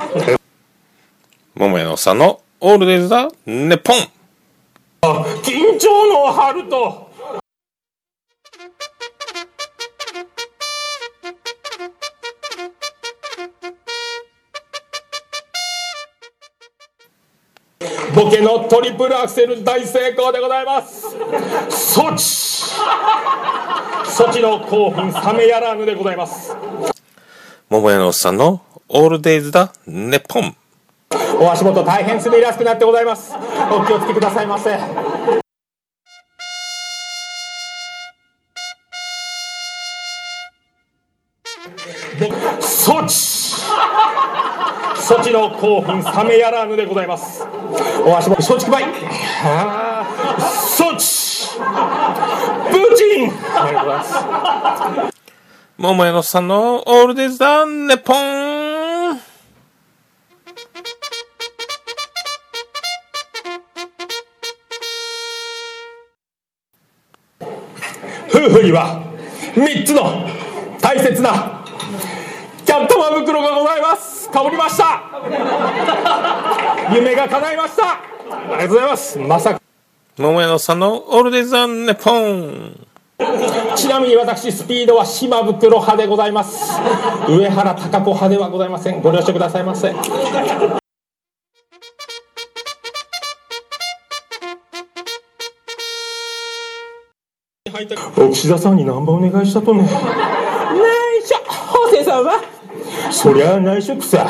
[1.54, 3.96] 桃屋のさんのオールデイズ・ザ・ネッポン。
[5.42, 7.10] 緊張の春と。
[18.14, 21.06] ボケのトリプルアクセル大成功でございます。
[21.70, 22.50] ソチ。
[24.20, 26.54] ソチの興奮冷めやらぬでございます
[27.70, 30.56] 桃屋のおっさんのオールデイズだネポン。
[31.40, 33.32] お足元大変滑りやすくなってございます。
[33.70, 34.76] お気をつけくださいませ。
[42.58, 43.14] 措置
[44.96, 47.46] 措置の興奮冷めやらぬでございます。
[48.04, 48.84] お足元松竹梅
[49.44, 50.42] あー
[50.82, 51.06] 措置
[52.68, 55.19] プーチンありがとうございます。
[55.82, 59.18] 桃屋のさんのオールデイズだネポン。
[68.28, 69.02] 夫婦には
[69.54, 70.28] 3つの
[70.82, 71.64] 大切な
[72.66, 74.28] キャットマ袋がございます。
[74.28, 75.00] かぶりました。
[76.94, 77.92] 夢が叶いました。
[77.92, 78.00] あ
[78.50, 79.18] りがとうございます。
[79.18, 79.62] まさか。
[80.18, 82.86] 桃屋のさんのオールデイズだネポン
[83.76, 86.72] ちなみに私スピードは島袋派でございます。
[87.28, 89.00] 上原貴子派ではございません。
[89.02, 89.94] ご了承くださいませ。
[98.32, 99.82] 岸田さんにナンバーお願いしたとね。
[99.82, 102.40] 内緒法政さんは？
[103.10, 104.26] そりゃ内緒さ。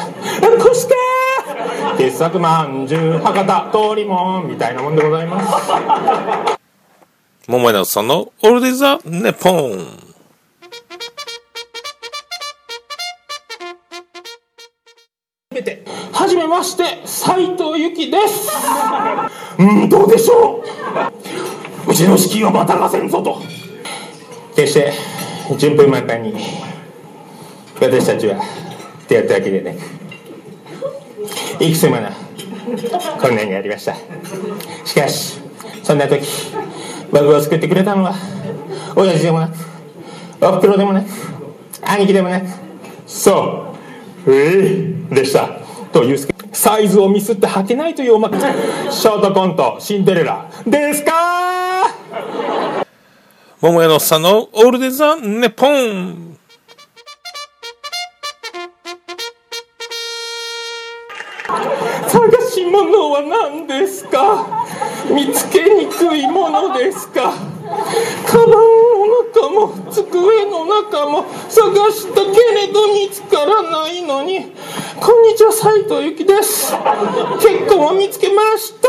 [0.63, 0.95] こして
[1.97, 6.60] 傑作まんじゅう博多通りもんみたいなもんでございます
[7.49, 10.11] 桃屋のおっさんのオールデイズだネポン。
[16.13, 18.51] はじめまして斉藤由貴です。
[19.59, 20.63] うんどうでしょ
[21.87, 21.91] う？
[21.91, 23.41] うちの資金はまたがせんぞと。
[24.55, 24.93] 決して
[25.59, 26.35] 順風満帆に
[27.81, 28.41] 私たちは
[29.09, 29.79] 出会ったわけでね
[31.59, 31.73] い。
[31.73, 32.11] くつもの
[33.21, 33.97] 困難がありました。
[34.85, 35.39] しかし
[35.83, 36.23] そんな時
[37.11, 38.15] 僕を救ってくれたのは
[38.97, 39.55] 親父でもなく
[40.41, 41.07] おふくろでもなく
[41.83, 42.47] 兄貴でもなく
[43.07, 43.75] そ
[44.27, 44.33] う。
[44.33, 45.49] ええでした。
[45.93, 46.19] という
[46.53, 50.49] サイズをミスって履けないというおまけショートコントシンデレラ。
[50.67, 51.89] ですか
[53.61, 56.39] 桃屋のおっさんのオールデイズだネポン。
[62.09, 64.60] 探し物は何ですか？
[65.09, 67.33] 見つけにくいものですか？
[68.27, 68.57] カバンの
[69.33, 74.53] 中も机の中も探したけれど見つからないのに。
[75.01, 76.75] こんにちは斉藤由貴です。
[77.41, 78.89] 結婚を見つけました。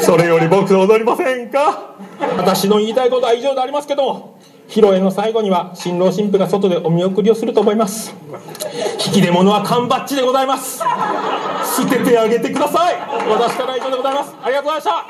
[0.00, 1.96] それより僕と踊りませんか？
[2.36, 4.38] 私の言いたいことは以上でありますけども
[4.68, 8.14] 披露宴の最後には新郎新婦が外でお見送りをすると思います
[9.06, 12.94] 引き出物は缶バッジでございます捨ててあげてください
[13.28, 15.06] 私からは以上でございますありがとうございました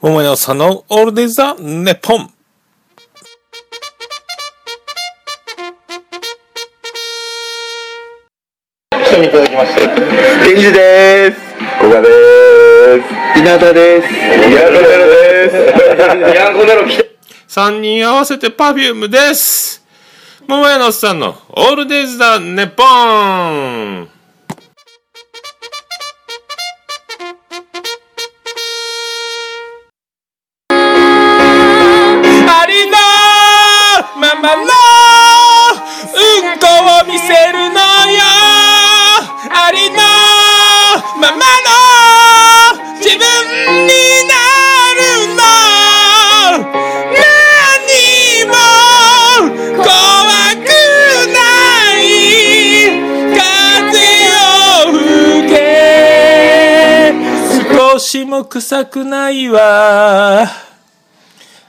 [0.00, 2.32] 桃屋さんのオールデイズだネポン
[9.20, 9.86] いただきまして。
[10.44, 11.38] ケンジです。
[11.78, 12.08] 古賀で
[13.34, 13.38] す。
[13.38, 14.12] 稲田です。
[14.12, 16.36] ヤンコネロです。
[16.36, 17.12] ヤンコネロ来て。
[17.52, 19.84] 3人合わせてパフュームです
[20.48, 24.08] 桃屋のおっさんのオールデイズだネポーン
[32.48, 32.96] ありの
[34.18, 34.62] ままの
[36.14, 36.18] う
[36.56, 36.66] んこ
[37.02, 37.76] を見せるの
[38.10, 38.22] よ
[39.52, 39.96] ありの
[41.20, 44.21] ままの自分に
[58.12, 60.46] 少しも臭くないわ。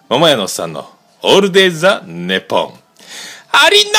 [0.09, 0.89] 桃屋のさんの
[1.21, 2.73] オールデイ・ザ・ネポン。
[3.49, 3.91] ありの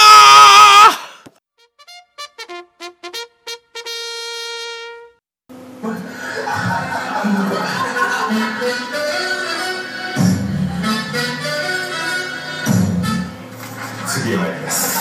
[14.07, 14.99] 次へ参ります。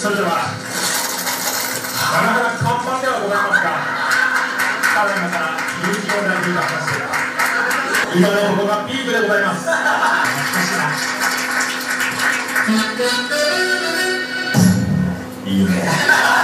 [0.00, 0.34] それではな
[2.22, 3.96] かなか看板ではございますが
[4.94, 5.55] ただいまから
[5.86, 9.68] 有機問題といたしまして今のところがピークでございます。
[15.46, 16.35] いいね。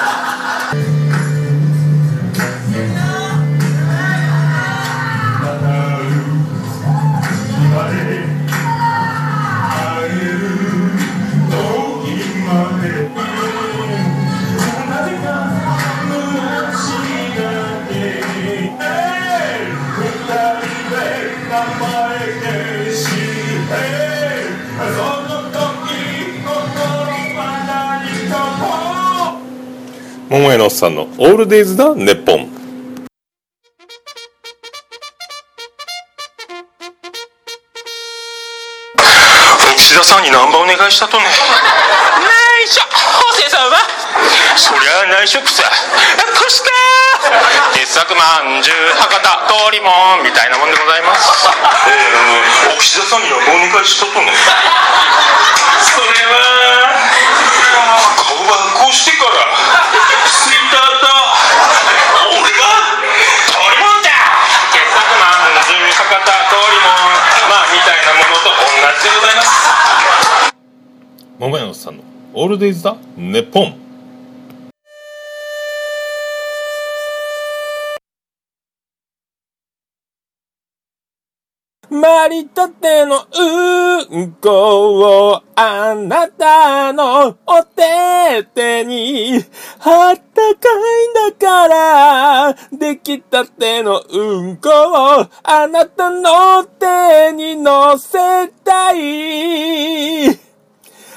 [30.33, 32.49] 桃屋のおっさんのオールデイズだネッポン。
[39.77, 41.25] 岸田さんにナンバーお願いしたとね
[42.65, 42.81] 内緒。
[42.81, 42.89] 補
[43.43, 43.77] 正さんは？
[44.57, 45.65] そりゃ内職さ
[47.83, 49.19] 傑作まんじゅう博多
[49.51, 49.91] 通りも
[50.23, 51.51] んみたいなもんでございます。
[51.91, 54.31] えー、岸田さんにナンバーお願いしたとね
[55.83, 56.95] それは。
[58.23, 59.35] 顔がこうしてから。
[60.31, 61.11] ツイッターと
[62.39, 62.71] 俺が
[63.51, 64.15] 通りもんだ
[64.71, 67.19] 傑作まんじゅう博多通りもん。
[67.51, 70.55] まあみたいなものと同じでございます。
[71.35, 73.82] 桃屋のさんのオールデイズだネッポン
[81.93, 83.27] まりたての
[84.11, 89.45] うんこをあなたのお手手に
[89.81, 100.31] あったかいんだからできたてのうんこをあなたの手に乗せたい。
[100.31, 100.37] あっ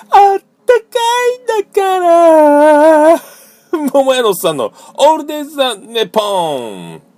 [0.09, 0.89] たか
[1.31, 3.21] いんだから。
[3.93, 6.21] 桃屋のさんのオールデイズ・ザ・ネポ
[6.59, 7.14] ン。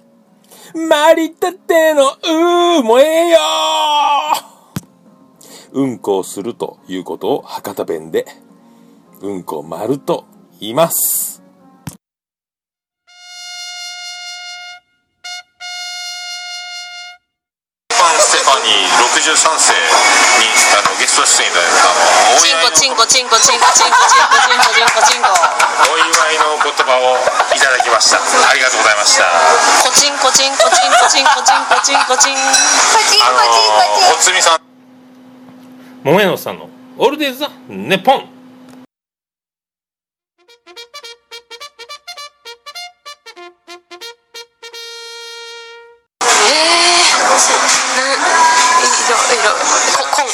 [0.77, 3.39] まりたてのうーもええよ
[5.73, 8.25] うんこをするということを博多弁で、
[9.21, 10.25] うんこ丸と
[10.59, 11.41] 言います。
[17.89, 20.47] ファンステファニー63世に
[20.77, 25.31] あのゲスト出演いただいたあのチンコチンコチンコチンコチンコチンコチンコチンコチンコ
[25.87, 26.11] お祝い
[26.43, 27.15] の言葉を
[27.55, 29.23] いただきましたありがとうございました
[29.79, 32.35] コチンコチンコチンコチンコチンコチンコチン
[33.23, 33.39] あの
[34.11, 34.59] おつみさん
[36.03, 36.67] 桃屋のおっさんの
[36.97, 38.25] オールデイズだネッポン
[46.21, 46.29] え、い
[49.09, 49.51] ろいろ
[49.95, 50.31] ここんこ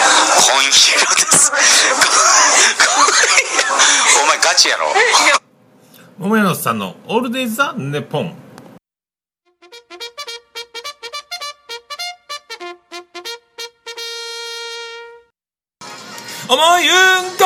[0.00, 0.03] ん
[0.54, 1.50] 紺色です。
[4.22, 4.86] お前ガチやろ。
[6.18, 8.36] 桃屋のさんのオールデイザネポン。
[16.48, 17.36] 思いうん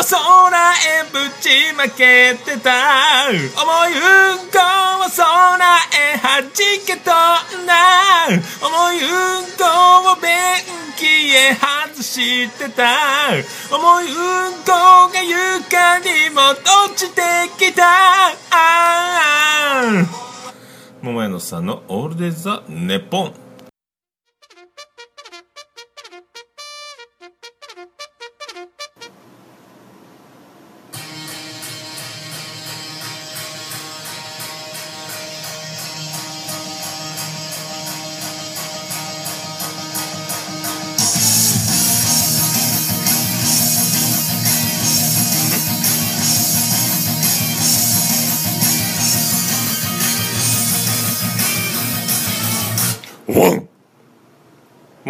[0.00, 3.28] こを空へぶちまけてた。
[3.28, 3.36] 重
[3.90, 4.56] いうんこ
[5.04, 5.60] を空
[5.92, 6.50] へ弾
[6.86, 7.74] けとんだ
[8.62, 9.06] 重いう
[9.42, 9.64] んこ
[10.12, 10.24] を便
[10.96, 10.98] 器
[11.34, 12.82] へ外してた。
[13.70, 14.12] 重いう
[14.50, 14.72] んこ
[15.12, 17.20] が床にも落ちて
[17.58, 17.82] きた。
[21.02, 23.39] 桃屋のさんのオールデイズだネポン。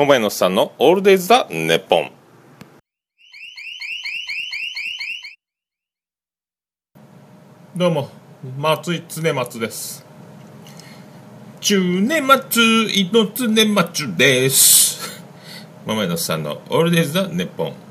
[0.01, 2.11] 桃屋のさんのオールデイズザネッポン。
[7.77, 8.09] どうも
[8.57, 10.07] 松井常松です。
[11.61, 15.23] 中年松井の常松です。
[15.85, 17.90] 桃屋のさんのオールデイズザネッポン。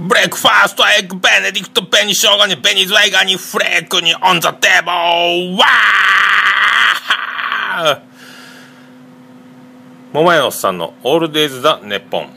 [0.00, 8.00] ブレックファーストエッグベネディクトペニショウガニベニズワイガニフレークにオンザテーブルわー
[10.12, 12.30] 桃屋のおっさんのオールデイズだネッポン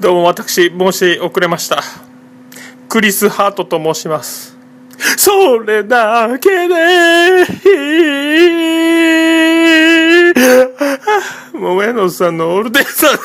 [0.00, 1.82] どうも私申し遅れました
[2.90, 4.54] クリス・ハートと申します
[5.16, 7.46] それだけで
[11.52, 13.20] もう上野さんのオールデンさんで、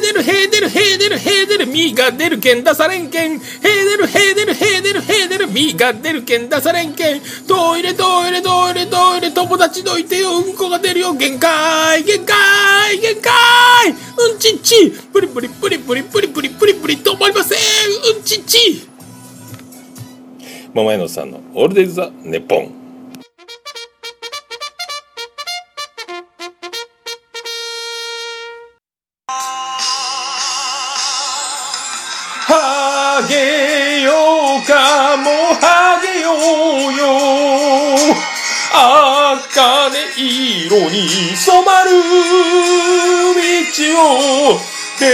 [0.00, 3.38] ルヘーデルヘーデルヘーデルミーが出るけん出されんけん。
[3.38, 7.20] ヘーデルヘーデルヘーデルヘーデルミーが出るけん出されんけん。
[7.46, 11.14] トイレトイレトイレトイレ友達どいてようんこが出るよ。
[11.14, 13.32] 限界限界限界。
[13.90, 14.90] うんちっち。
[15.12, 17.58] プリプリプリプリプリプリプリプリ止まりません。
[18.16, 18.88] うんちっち。
[20.72, 22.83] 桃屋のさんのオールデイズだネポン。
[40.64, 41.04] 色に
[41.36, 42.00] 染まる道
[44.00, 44.56] を
[44.98, 45.04] 手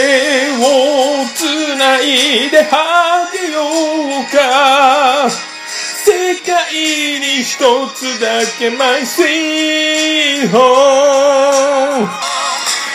[0.53, 1.43] をつ
[1.77, 3.63] ないであげよ
[4.21, 5.29] うか。
[6.05, 6.55] 世界
[7.19, 7.59] に一
[7.95, 12.09] つだけ My sweet home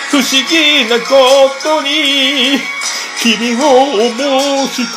[0.10, 1.06] 不思議なこ
[1.62, 2.58] とに
[3.20, 3.60] 君を
[4.08, 4.90] 思しく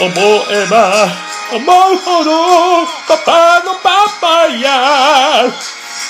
[0.00, 0.12] 思
[0.52, 1.08] えば
[1.52, 1.64] 思う
[1.96, 2.30] ほど
[3.08, 4.68] パパのパパや。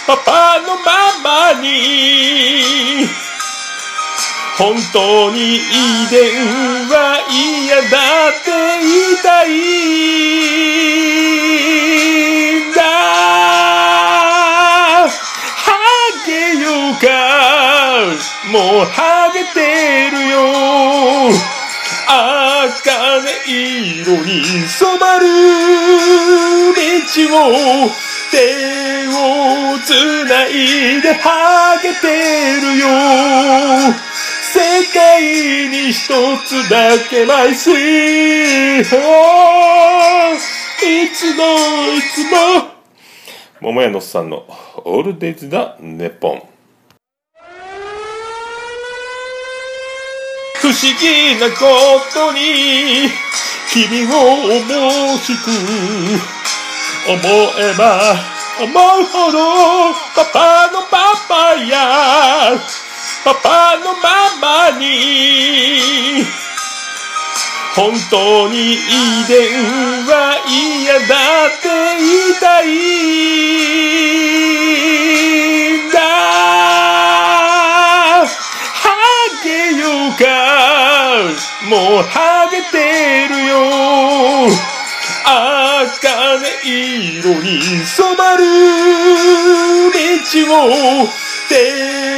[0.08, 1.20] パパのマ
[1.52, 1.68] マに
[4.56, 5.58] 本当に遺
[6.10, 8.48] 伝は嫌だって
[8.80, 9.52] 言いたい。
[12.70, 12.80] んだ。
[15.04, 15.76] ハ
[16.24, 17.06] ゲようか
[18.50, 20.38] もうハゲてるよ。
[22.08, 25.26] 茜色に染まる
[26.74, 27.92] 道を
[28.30, 32.06] 手をつないでハゲて
[32.60, 32.86] るよ。
[34.52, 34.60] 世
[34.92, 35.22] 界
[35.68, 35.98] に一
[36.46, 38.96] つだけマイスイホ
[40.80, 41.42] いつも
[41.96, 42.36] いつも。
[43.60, 44.46] 桃屋のさんの
[44.84, 46.42] オールデイズだネポン。
[50.60, 51.56] 不思議なこ
[52.12, 53.08] とに
[53.70, 54.10] 君を
[54.44, 55.50] 思しく
[57.08, 57.16] 思
[57.58, 58.14] えば
[58.60, 59.38] 思うほど
[60.14, 62.58] パパのパパや
[63.24, 64.84] パパのママに
[67.74, 68.76] 本当に遺
[69.26, 69.38] 伝
[70.06, 72.66] は嫌だって言いたい
[75.86, 76.00] んだ。
[78.74, 78.84] ハ
[79.44, 79.48] ゲ
[79.78, 80.24] ようか
[81.68, 82.76] もうハゲて
[83.28, 83.56] るよ。
[85.24, 88.44] 茜色に染まる。
[89.90, 89.96] 道
[90.54, 91.08] を
[91.48, 91.54] 手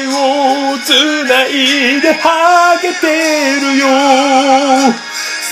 [0.08, 0.88] をつ
[1.28, 3.06] ないでハゲて
[3.60, 3.84] るよ。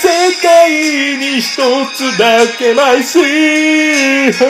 [0.01, 0.07] 世
[0.41, 1.51] 界に一
[1.93, 4.45] つだけマイスイホ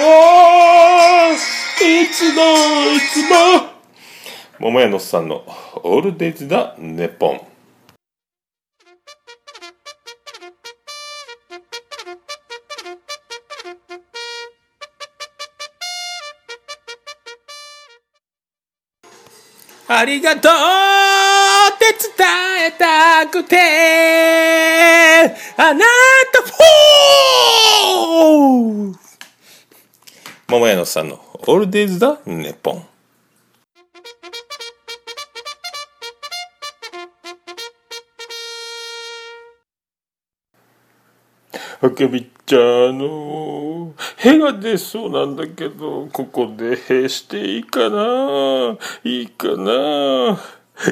[1.81, 2.41] いつも
[2.95, 3.69] いつも。
[4.59, 5.43] 桃屋のさんの
[5.83, 7.48] オールデイズだネポン。
[19.91, 20.53] ありがとうっ
[21.79, 21.85] て
[22.15, 22.27] 伝
[22.67, 23.55] えたくて、
[25.57, 25.83] あな
[26.31, 28.95] たフォー
[30.47, 32.85] 桃屋のさんのオールデイズだネポン。
[41.81, 50.37] あけびちゃん、あの、屁が出そうなんだけど、ここで屁していいかないいかな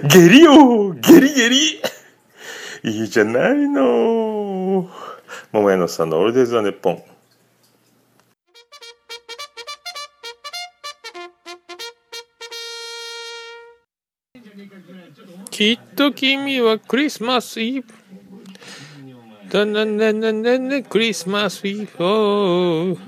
[0.07, 1.81] 下痢よ下痢下痢
[2.83, 4.89] いいじゃないの。
[5.51, 7.03] 桃屋のさんのオールデイズ・ザ・ネッポン。
[15.49, 17.93] きっと君はクリスマスイブ。
[19.49, 22.03] だなななななクリスマスイブ。
[22.03, 22.99] おー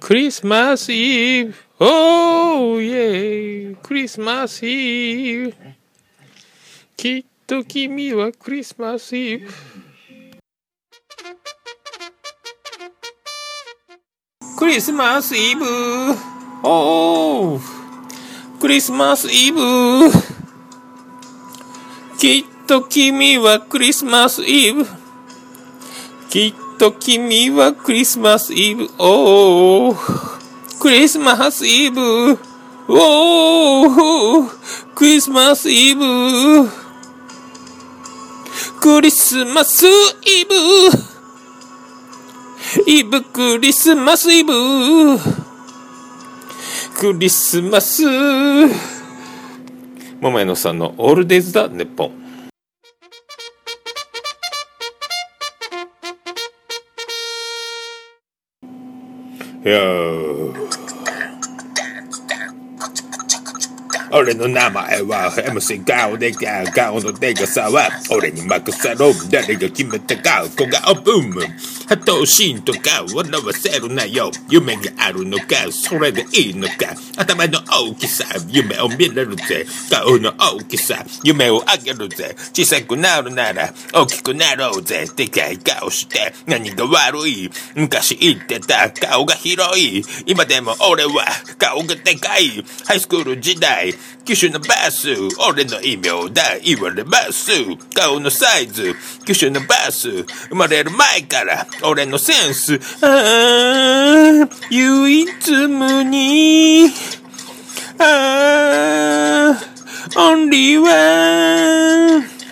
[0.00, 1.54] クリスマスイブ。
[1.80, 5.54] おーイェイクリスマスイブ。
[6.96, 9.50] きっと君はクリスマスイブ。
[14.56, 15.66] クリスマスイブ。
[16.62, 17.60] おー
[18.58, 20.10] クリスマスイブ。
[22.18, 25.01] きっと君はクリスマスイブ。
[26.32, 28.88] きっと君はクリスマスイブ。
[28.98, 32.38] おークリスマスイブ。
[32.88, 34.48] おー
[34.94, 36.02] クリスマスイブ。
[38.80, 39.90] クリスマスイ
[40.46, 40.54] ブ。
[42.90, 44.54] イブクリスマスイブ。
[46.98, 48.04] クリスマス。
[50.18, 52.21] 桃屋のさんのオールデイズだ、ネッポン。
[59.70, 60.52] よ。
[60.52, 60.72] ー
[64.14, 69.10] 俺の名前は MC 顔でか顔のデカさは俺に任せろ。
[69.30, 71.42] 誰が決めたか小顔ブーム
[71.92, 74.30] ハトシーンとか笑わせるなよ。
[74.48, 76.96] 夢があるのかそれでいいのか。
[77.18, 79.66] 頭の大きさ夢を見れるぜ。
[79.90, 82.34] 顔の大きさ夢をあげるぜ。
[82.54, 85.04] 小さくなるなら大きくなろうぜ。
[85.14, 87.50] でかい顔して何が悪い？
[87.74, 90.02] 昔言ってた顔が広い。
[90.24, 91.26] 今でも俺は
[91.58, 92.64] 顔がでかい。
[92.86, 93.92] ハイスクール時代
[94.24, 95.08] 九州のバス
[95.46, 97.50] 俺の異名だ言われます。
[97.94, 98.94] 顔のサイズ
[99.26, 102.80] 九州のバス生まれる前から俺のセンス。
[103.02, 106.88] ああ唯一無二。
[107.98, 109.72] ああ
[110.16, 112.42] オンリーワン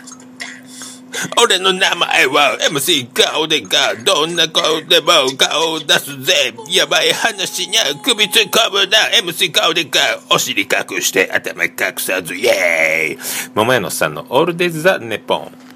[1.42, 6.54] 俺の名前は MC 顔でかどんな顔でも顔を出すぜ。
[6.68, 8.98] やばい話にゃ首突っ込むな。
[9.22, 9.98] MC 顔でか
[10.30, 13.50] お尻隠して頭隠さずイエーイ。
[13.54, 15.69] 桃屋のさんのオールデイズ・ザ・ネポン。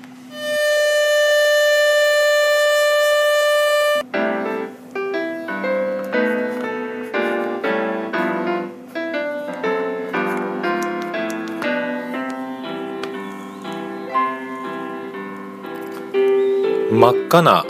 [16.95, 17.67] 真っ赤な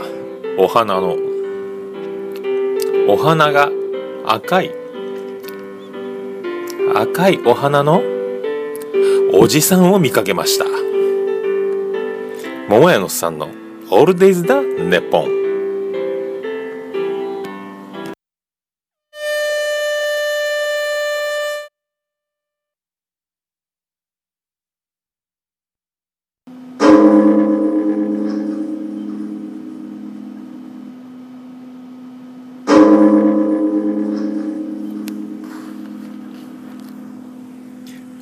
[0.58, 1.16] お花の
[3.08, 3.70] お花が
[4.26, 4.70] 赤い
[6.94, 8.02] 赤いお花の
[9.32, 10.66] おじさんを見かけました。
[12.68, 13.48] 桃屋のさんの
[13.90, 15.43] 「オールデイズ・だネポン」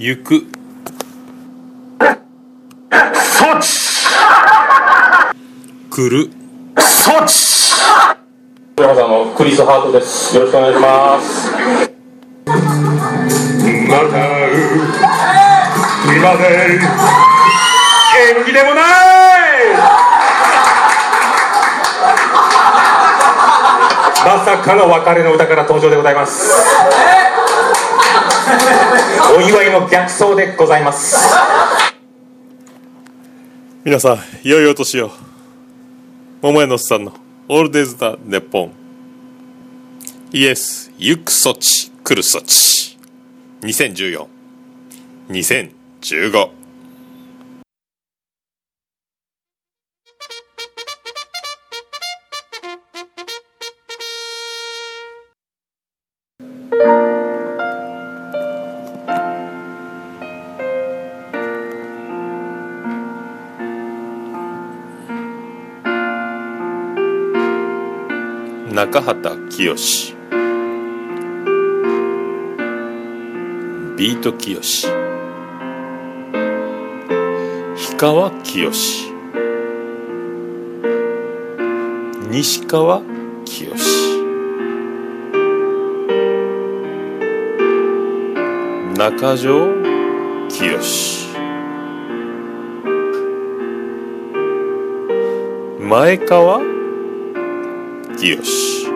[0.05, 0.35] 行く。
[2.01, 3.69] 措置
[5.91, 6.29] 来る。
[6.75, 7.33] 措置
[8.79, 10.35] 山さんのクリスハートです。
[10.35, 11.53] よろしくお願いします。
[12.47, 12.53] ま
[14.11, 14.19] た
[16.13, 16.83] いません
[18.41, 18.83] 演技でもない。
[24.25, 27.12] まさかの別れの歌から登場でございます
[29.37, 31.17] お祝いの逆走でございます。
[33.85, 35.11] 皆さんいよいお年を。
[36.41, 37.15] 桃屋のおっさんの
[37.49, 38.73] 「オールデイズ・だネッポン」
[40.33, 42.97] イエス行く措置来る措置。
[43.63, 46.51] 20142015
[68.73, 69.75] 中畑清。
[73.99, 74.59] ビート清。
[77.91, 79.13] 氷川きよし
[82.31, 83.03] 西川
[83.45, 84.19] きよし
[88.97, 89.69] 中条
[90.49, 91.29] きよし
[95.79, 96.72] 前川き
[98.23, 98.87] よし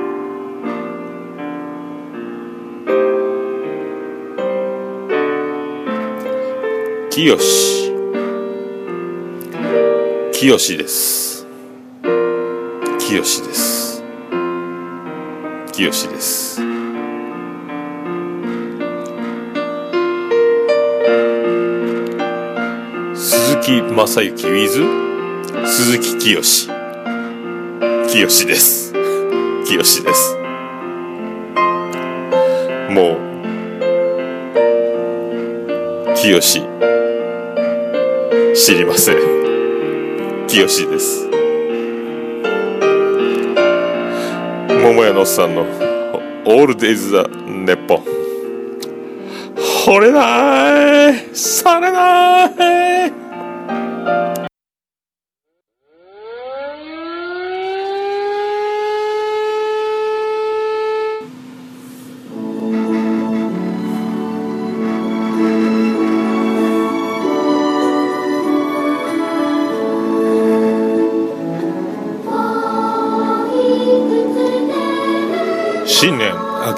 [7.10, 7.92] きよし
[10.32, 11.44] きよしです
[13.00, 14.04] きよしです
[15.72, 16.60] きよしです
[23.16, 26.40] 鈴木正幸 with 鈴木清
[28.08, 28.85] 清です
[29.66, 30.36] 清です。
[32.88, 33.18] もう
[36.14, 36.40] 清
[38.54, 39.16] 知りません。
[40.46, 41.28] 清です。
[44.68, 45.62] 桃屋のおっさんの
[46.46, 47.96] 「オールデイズ・ザ・ネポ。
[47.96, 47.98] ン」
[49.84, 52.46] 惚れないされな
[52.82, 52.85] い。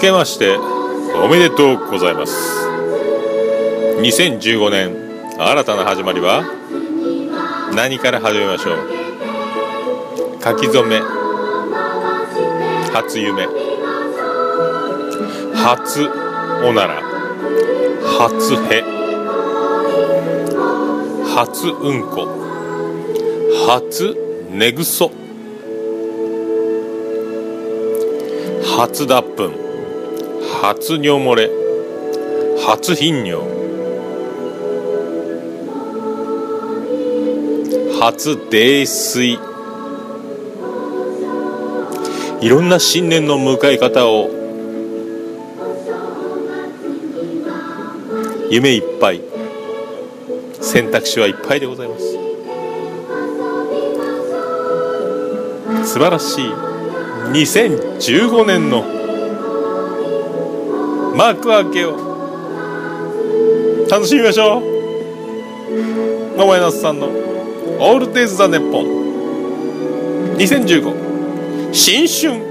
[0.08, 0.56] けまして
[1.22, 2.66] おめでとうございます。
[4.00, 4.96] 2015年
[5.38, 6.44] 新たな始まりは
[7.74, 8.78] 何から始めましょう？
[10.42, 11.00] 書き初め
[12.94, 13.46] 初夢。
[15.54, 16.08] 初
[16.64, 17.02] おなら。
[18.18, 18.82] 初へ。
[21.36, 22.26] 初うんこ。
[23.68, 24.16] 初
[24.50, 25.10] 寝ぐそ。
[28.78, 29.67] 初脱粉。
[30.60, 31.48] 初尿漏れ。
[32.66, 33.42] 初頻尿。
[38.00, 39.38] 初泥酔。
[42.40, 44.30] いろんな新年の迎え方を。
[48.50, 49.20] 夢いっぱい。
[50.60, 52.18] 選択肢はいっぱいでございます。
[55.92, 56.44] 素晴らしい。
[57.30, 58.97] 2015年の
[61.18, 61.96] 幕開けを
[63.90, 64.62] 楽しみましょう。
[66.36, 67.08] 桃屋那須さんの
[67.82, 72.46] 「オールデイズ・ザ・ネッポン」2015新春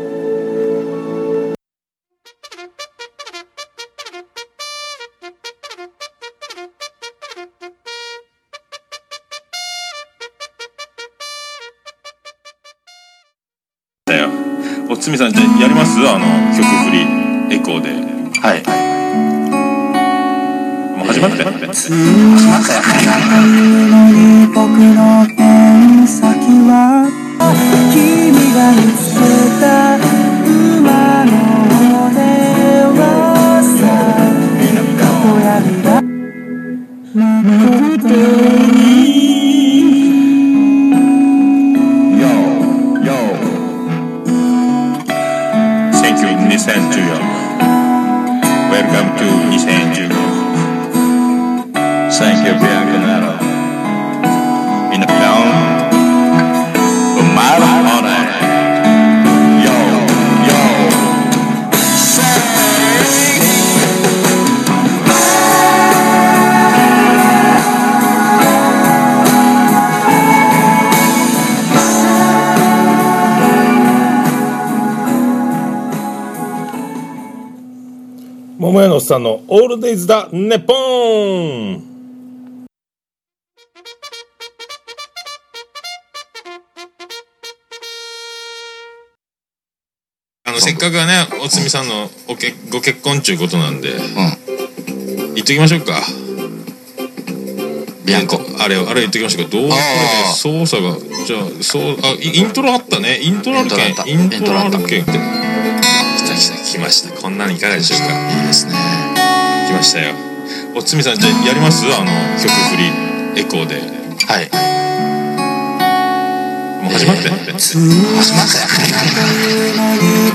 [14.89, 15.99] おつみさんじゃやります？
[16.05, 18.07] あの曲振りエコーで。
[18.41, 18.61] はい。
[20.97, 21.75] もう始まったよ始まっ
[22.63, 22.79] たよ
[24.53, 24.59] 僕
[24.95, 26.23] のペン先
[26.67, 26.71] は
[27.93, 29.19] 君が見つけ
[29.59, 29.65] た
[30.79, 31.57] 馬の
[49.18, 50.13] to his angels.
[52.18, 53.26] Thank you, Bianca.
[79.08, 81.88] さんのオールデイズだネポーン
[90.43, 93.93] あのせっかくはねおつみさんのおけご結婚ちゅうことなんで、
[95.36, 96.01] 言っときましょうか。
[98.05, 98.39] ビアンコ。
[98.60, 99.51] あれあれ言っときましょうか。
[99.51, 99.78] どうこれで
[100.34, 103.20] 操作がじゃあそうあイイントロあったね。
[103.22, 104.10] イントロあるけん。
[104.10, 105.36] イントロあるけん来
[106.38, 107.15] た来た来ました。
[107.19, 108.05] こんなのいかがでしょうか？
[108.07, 108.73] いいですね。
[109.67, 110.13] 来ましたよ。
[110.75, 111.85] おつみさんじゃあやります？
[111.85, 112.83] あの曲振り
[113.41, 113.81] エコーで。
[114.27, 114.49] はい。
[116.83, 117.31] もう始まって、始
[118.33, 118.59] まった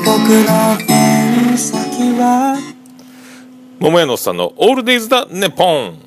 [0.04, 0.10] 僕
[0.44, 0.90] のペ
[1.52, 1.72] ン先
[2.18, 2.58] は
[3.78, 5.98] 桃屋のおっさんのオールデイズだネポン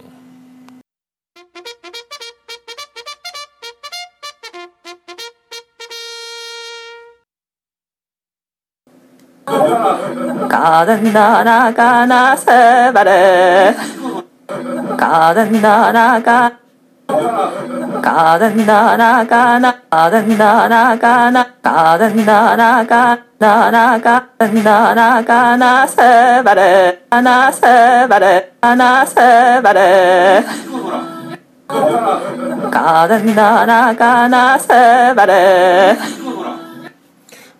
[10.48, 13.74] 가든 나라가 나 세바르
[14.96, 16.52] 가든 나라가
[18.02, 30.44] 가든 나라가 나 가든 나라가 나 가든 나라가 나라가 나라가 나 세바르나 세바르나 세바르
[32.70, 35.96] 가든 나라가 나 세바르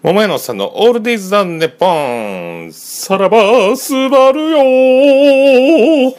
[0.06, 6.16] 桃屋のおっさんのオールデイズ・ザ・ネポンさらばスバルよ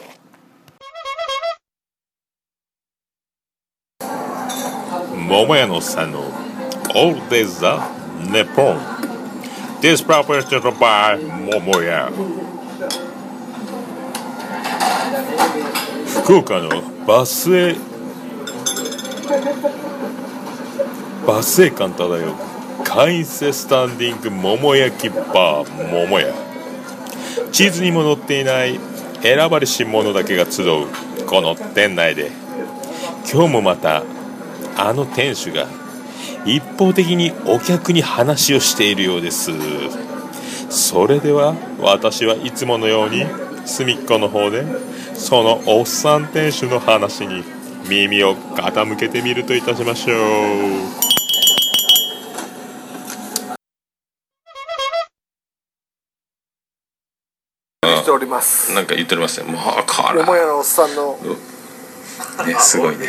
[5.15, 7.89] 桃屋のさんのオールデイズ・ザ・
[8.29, 8.77] ネポン。
[9.79, 11.17] This proposition by
[11.61, 12.11] 桃屋
[16.25, 17.77] 福岡のバスへ
[21.25, 22.46] バスへ館漂う
[22.87, 26.33] 会員制スタンディング桃焼きバー桃屋。
[27.51, 28.79] 地図にも載っていない
[29.21, 30.87] 選ばれし者だけが集う
[31.27, 32.31] この店内で。
[33.29, 34.03] 今日もまた
[34.77, 35.67] あの店主が
[36.45, 39.51] 一方的にお客に話をしているようです。
[40.69, 43.25] それでは私はいつものように
[43.65, 44.63] 隅っこの方で
[45.13, 47.43] そのおっさん店主の話に
[47.89, 51.06] 耳を傾けてみるといたしましょう。
[57.97, 59.51] しておりますなんか言っておりますね。
[59.51, 61.17] もうこれ桃屋のおっさんの。
[62.45, 63.07] ねすごいね。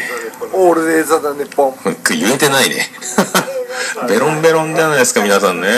[0.53, 1.75] オールデイザダネポン。
[2.11, 2.91] 言えてないね。
[4.09, 5.69] ベロンベロンじゃないですか皆さんね。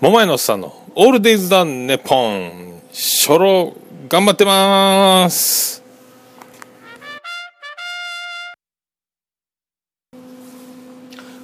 [0.00, 2.82] 桃屋のおっさんのオールデイズだネポン。
[2.92, 3.74] 初老
[4.08, 5.82] 頑張ってます。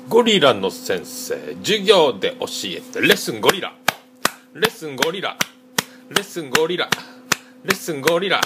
[0.09, 3.73] ゴリラの先生授業で教えてレッスンゴリラ。
[4.55, 5.37] レッスンゴリラ
[6.11, 6.89] レッスンゴリラ。
[7.65, 8.41] レッスンゴリラ。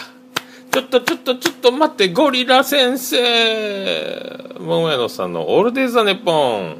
[0.70, 4.54] ちょっとちょっとちょっと待ってゴリラ先生。
[4.60, 6.76] 桃屋のさんのオールデイ・ザ・ネポン。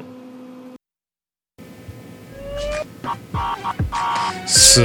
[4.45, 4.83] すっ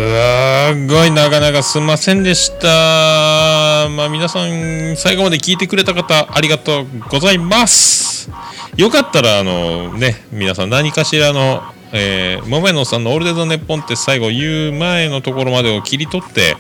[0.89, 3.89] ごい長々すんませんでした。
[3.91, 8.31] まあ皆さん最後まで聞いてくれた方ありがとうございます。
[8.77, 11.63] よかったらあのね皆さん何かしらの
[11.93, 16.57] えー、桃屋のさんの「オールデイズ・ネッポン」って最後言う前のところまでを切り取って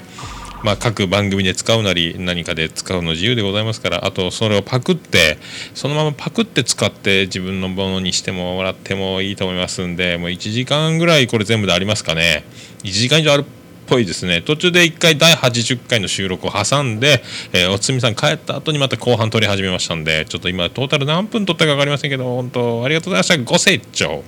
[0.63, 5.39] まあ、各番組で使うなり何かで使うの自由でございますからあとそれをパクって
[5.75, 12.45] そのままパクって使って自分のものにしてもらってもいいと思いますんでもう1時間ぐらいこれ全部でありますかね。
[12.85, 13.45] 1時間以上ある
[13.93, 14.41] ぽいですね。
[14.41, 17.23] 途中で1回第80回の収録を挟んで、
[17.53, 23.37] えー、おつみさん帰った後にまた後半撮り始めましたんでちょっと今トータル何分撮ったか分かりませんけど本当ありがとうございました。
[23.53, 24.25] ご清聴。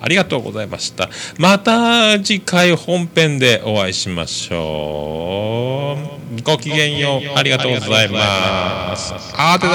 [0.00, 1.08] ありがとうございました。
[1.38, 5.96] また次回本編でお会いしましょ
[6.36, 6.42] う。
[6.42, 7.38] ごきげんよう。
[7.38, 9.14] ありがとうございます。
[9.36, 9.74] あてだ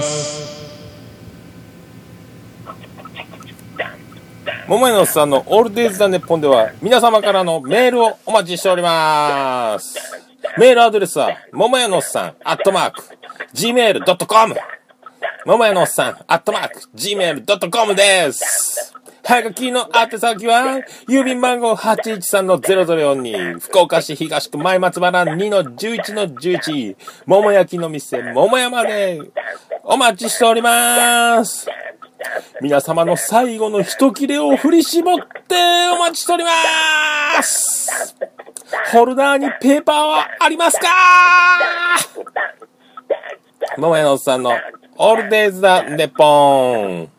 [0.00, 0.41] ーす
[4.68, 9.98] 桃屋のおっさんのオールデイズ・ザ・ネッポンでは皆様からのメールをお待ちしております
[10.58, 13.02] メールアドレスは桃屋のおっさんアットマーク
[13.54, 14.54] gmail.com
[15.44, 18.94] 桃屋のおっさん、アットマーク、gmail.com です。
[19.24, 26.96] はがきの宛先は、郵便番号813-0042、福岡市東区前松原2-11-11、
[27.26, 29.20] 桃焼きの店、桃屋まで、
[29.82, 31.66] お待ちしております。
[32.60, 35.18] 皆様の最後の一切れを振り絞っ
[35.48, 35.54] て
[35.94, 38.14] お待ちしております。
[38.92, 40.86] ホルダーにペーパーはありますか？
[43.78, 44.52] 桃屋のおっさんの
[44.96, 46.24] オールデイズだネポ
[47.04, 47.08] ン